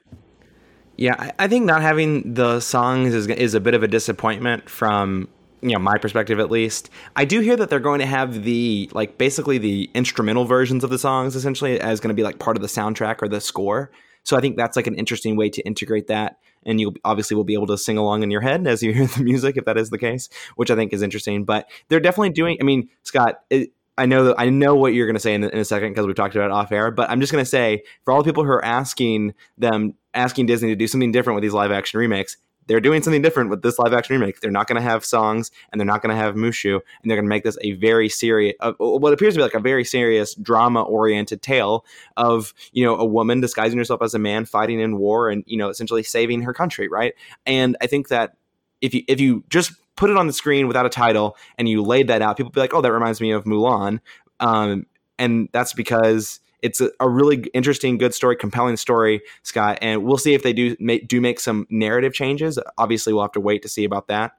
[0.96, 5.28] Yeah, I think not having the songs is is a bit of a disappointment from
[5.64, 8.88] you know my perspective at least i do hear that they're going to have the
[8.92, 12.56] like basically the instrumental versions of the songs essentially as going to be like part
[12.56, 13.90] of the soundtrack or the score.
[14.24, 17.44] So i think that's like an interesting way to integrate that and you obviously will
[17.44, 19.78] be able to sing along in your head as you hear the music if that
[19.78, 21.44] is the case which i think is interesting.
[21.44, 25.06] But they're definitely doing i mean scott it, I know that I know what you're
[25.06, 27.08] going to say in, in a second because we've talked about it off air, but
[27.10, 30.70] I'm just going to say for all the people who are asking them asking Disney
[30.70, 32.36] to do something different with these live action remakes,
[32.66, 34.40] they're doing something different with this live action remake.
[34.40, 37.16] They're not going to have songs and they're not going to have Mushu, and they're
[37.16, 39.84] going to make this a very serious, uh, what appears to be like a very
[39.84, 41.84] serious drama oriented tale
[42.16, 45.56] of you know a woman disguising herself as a man fighting in war and you
[45.56, 47.14] know essentially saving her country, right?
[47.46, 48.36] And I think that
[48.80, 51.82] if you if you just put it on the screen without a title and you
[51.82, 54.00] laid that out, people be like, oh, that reminds me of Mulan,
[54.40, 54.86] um,
[55.18, 59.78] and that's because it's a, a, really interesting, good story, compelling story, Scott.
[59.82, 62.58] And we'll see if they do make, do make some narrative changes.
[62.78, 64.32] Obviously, we'll have to wait to see about that.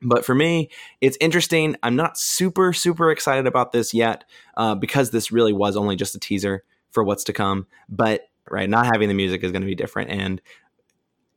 [0.00, 0.70] But for me,
[1.02, 1.76] it's interesting.
[1.82, 4.24] I'm not super, super excited about this yet
[4.56, 7.66] uh, because this really was only just a teaser for what's to come.
[7.90, 10.10] But right, not having the music is going to be different.
[10.10, 10.40] And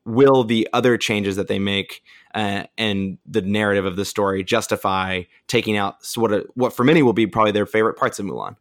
[0.06, 2.02] will the other changes that they make
[2.34, 7.12] uh, and the narrative of the story justify taking out what what for many will
[7.12, 8.56] be probably their favorite parts of Mulan?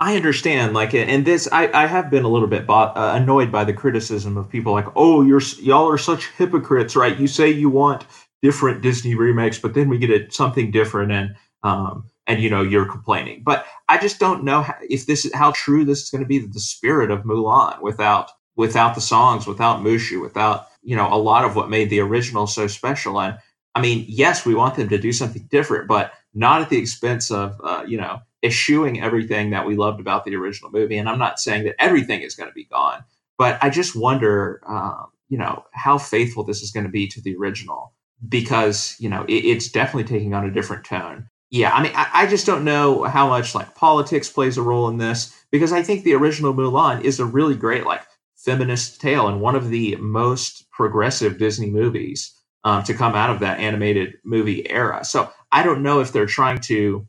[0.00, 3.64] I understand, like, and this, I, I have been a little bit uh, annoyed by
[3.64, 7.18] the criticism of people like, oh, you're y'all are such hypocrites, right?
[7.18, 8.04] You say you want
[8.42, 12.60] different Disney remakes, but then we get a, something different, and um, and you know
[12.60, 13.42] you're complaining.
[13.44, 16.28] But I just don't know how, if this is how true this is going to
[16.28, 21.16] be the spirit of Mulan without without the songs, without Mushu, without you know a
[21.16, 23.20] lot of what made the original so special.
[23.20, 23.38] And
[23.76, 27.30] I mean, yes, we want them to do something different, but not at the expense
[27.30, 30.98] of uh, you know eschewing everything that we loved about the original movie.
[30.98, 33.02] And I'm not saying that everything is going to be gone,
[33.38, 37.20] but I just wonder, um, you know, how faithful this is going to be to
[37.20, 37.92] the original
[38.28, 41.28] because, you know, it, it's definitely taking on a different tone.
[41.50, 44.88] Yeah, I mean, I, I, just don't know how much like politics plays a role
[44.88, 48.02] in this because I think the original Mulan is a really great like
[48.36, 52.34] feminist tale and one of the most progressive Disney movies
[52.64, 55.04] um, to come out of that animated movie era.
[55.04, 57.06] So I don't know if they're trying to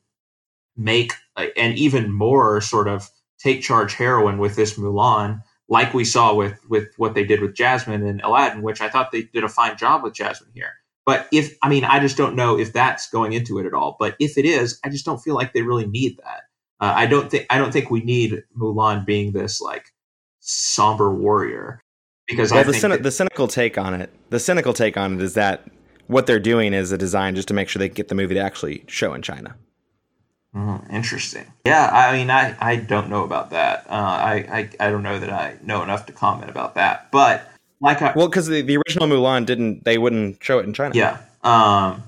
[0.78, 3.10] make an even more sort of
[3.40, 7.56] take charge heroine with this Mulan, like we saw with with what they did with
[7.56, 10.74] Jasmine and Aladdin, which I thought they did a fine job with Jasmine here.
[11.06, 13.96] But if I mean, I just don't know if that's going into it at all.
[14.00, 16.42] But if it is, I just don't feel like they really need that.
[16.80, 19.86] Uh, I don't think I don't think we need Mulan being this like
[20.40, 21.82] somber warrior
[22.28, 25.36] because well, the, that, the cynical take on it, the cynical take on it is
[25.36, 25.66] that
[26.08, 28.40] what they're doing is a design just to make sure they get the movie to
[28.40, 29.56] actually show in China.
[30.56, 31.46] Mm, interesting.
[31.66, 33.86] Yeah, I mean, I, I don't know about that.
[33.90, 37.12] Uh, I, I I don't know that I know enough to comment about that.
[37.12, 37.52] But
[37.82, 40.96] like, I, well, because the, the original Mulan didn't, they wouldn't show it in China.
[40.96, 41.18] Yeah.
[41.44, 42.04] Um.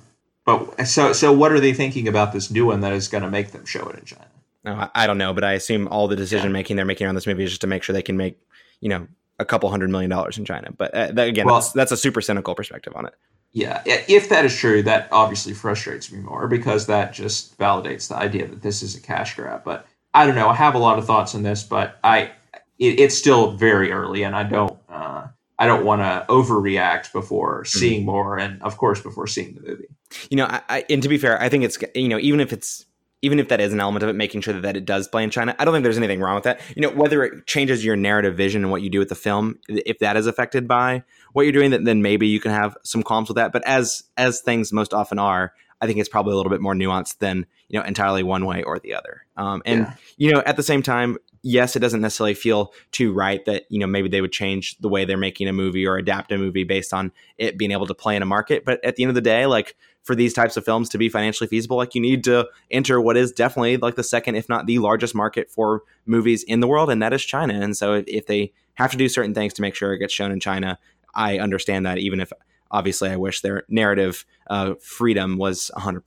[0.45, 3.29] But so so, what are they thinking about this new one that is going to
[3.29, 4.27] make them show it in China?
[4.63, 7.15] No, I, I don't know, but I assume all the decision making they're making around
[7.15, 8.39] this movie is just to make sure they can make,
[8.79, 9.07] you know,
[9.39, 10.71] a couple hundred million dollars in China.
[10.71, 13.13] But uh, that, again, well, that's, that's a super cynical perspective on it.
[13.53, 18.15] Yeah, if that is true, that obviously frustrates me more because that just validates the
[18.15, 19.63] idea that this is a cash grab.
[19.63, 20.49] But I don't know.
[20.49, 22.31] I have a lot of thoughts on this, but I
[22.79, 25.27] it, it's still very early, and I don't uh,
[25.59, 27.79] I don't want to overreact before mm-hmm.
[27.79, 29.87] seeing more, and of course before seeing the movie.
[30.29, 32.53] You know, I, I, and to be fair, I think it's you know even if
[32.53, 32.85] it's
[33.23, 35.23] even if that is an element of it, making sure that, that it does play
[35.23, 36.61] in China, I don't think there's anything wrong with that.
[36.75, 39.59] You know, whether it changes your narrative vision and what you do with the film,
[39.67, 41.03] if that is affected by
[41.37, 43.51] what you're doing, then maybe you can have some qualms with that.
[43.51, 46.73] But as as things most often are, I think it's probably a little bit more
[46.73, 49.23] nuanced than you know entirely one way or the other.
[49.37, 49.93] Um, and yeah.
[50.17, 53.77] you know, at the same time, yes, it doesn't necessarily feel too right that you
[53.77, 56.63] know maybe they would change the way they're making a movie or adapt a movie
[56.63, 58.65] based on it being able to play in a market.
[58.65, 61.07] But at the end of the day, like for these types of films to be
[61.07, 64.65] financially feasible, like you need to enter what is definitely like the second, if not
[64.65, 67.53] the largest market for movies in the world, and that is China.
[67.53, 70.13] And so if, if they have to do certain things to make sure it gets
[70.13, 70.79] shown in China,
[71.17, 72.31] I understand that, even if
[72.71, 76.01] obviously I wish their narrative uh, freedom was 100%.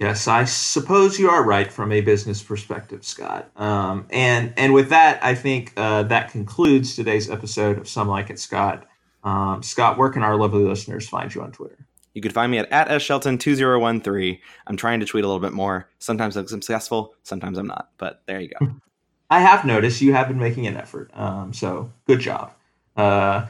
[0.00, 3.50] Yes, I suppose you are right from a business perspective, Scott.
[3.56, 8.30] Um, and and with that, I think uh, that concludes today's episode of Some Like
[8.30, 8.86] It, Scott.
[9.22, 11.86] Um, Scott, where can our lovely listeners find you on Twitter?
[12.14, 14.40] You can find me at, at shelton2013.
[14.66, 15.88] I'm trying to tweet a little bit more.
[15.98, 17.90] Sometimes I'm successful, sometimes I'm not.
[17.98, 18.74] But there you go.
[19.30, 21.10] I have noticed you have been making an effort.
[21.14, 22.52] Um, so good job.
[22.96, 23.46] Uh,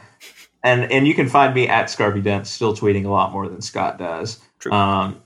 [0.63, 3.61] and and you can find me at Scarby Dent, still tweeting a lot more than
[3.61, 4.39] Scott does.
[4.71, 5.21] Um,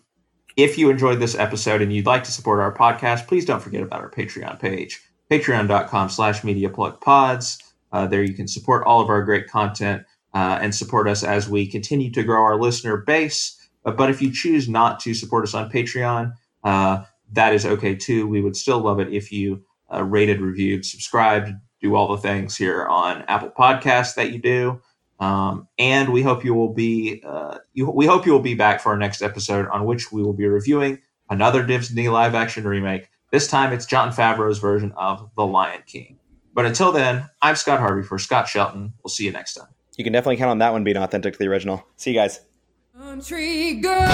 [0.55, 3.83] if you enjoyed this episode and you'd like to support our podcast, please don't forget
[3.83, 4.99] about our Patreon page,
[5.29, 7.61] patreon.com slash mediaplugpods.
[7.91, 10.03] Uh, there you can support all of our great content
[10.33, 13.69] uh, and support us as we continue to grow our listener base.
[13.85, 16.33] Uh, but if you choose not to support us on Patreon,
[16.63, 17.03] uh,
[17.33, 18.27] that is okay too.
[18.27, 21.51] We would still love it if you uh, rated, reviewed, subscribed,
[21.81, 24.81] do all the things here on Apple Podcasts that you do.
[25.19, 28.81] Um, and we hope you will be uh, you, we hope you will be back
[28.81, 30.99] for our next episode on which we will be reviewing
[31.29, 33.09] another Disney live action remake.
[33.31, 36.19] This time it's Jon Favreau's version of The Lion King.
[36.53, 38.93] But until then, I'm Scott Harvey for Scott Shelton.
[39.03, 39.67] We'll see you next time
[39.97, 41.85] you can definitely count on that one being authentic to the original.
[41.97, 42.39] See you guys.
[42.97, 44.07] Country girl,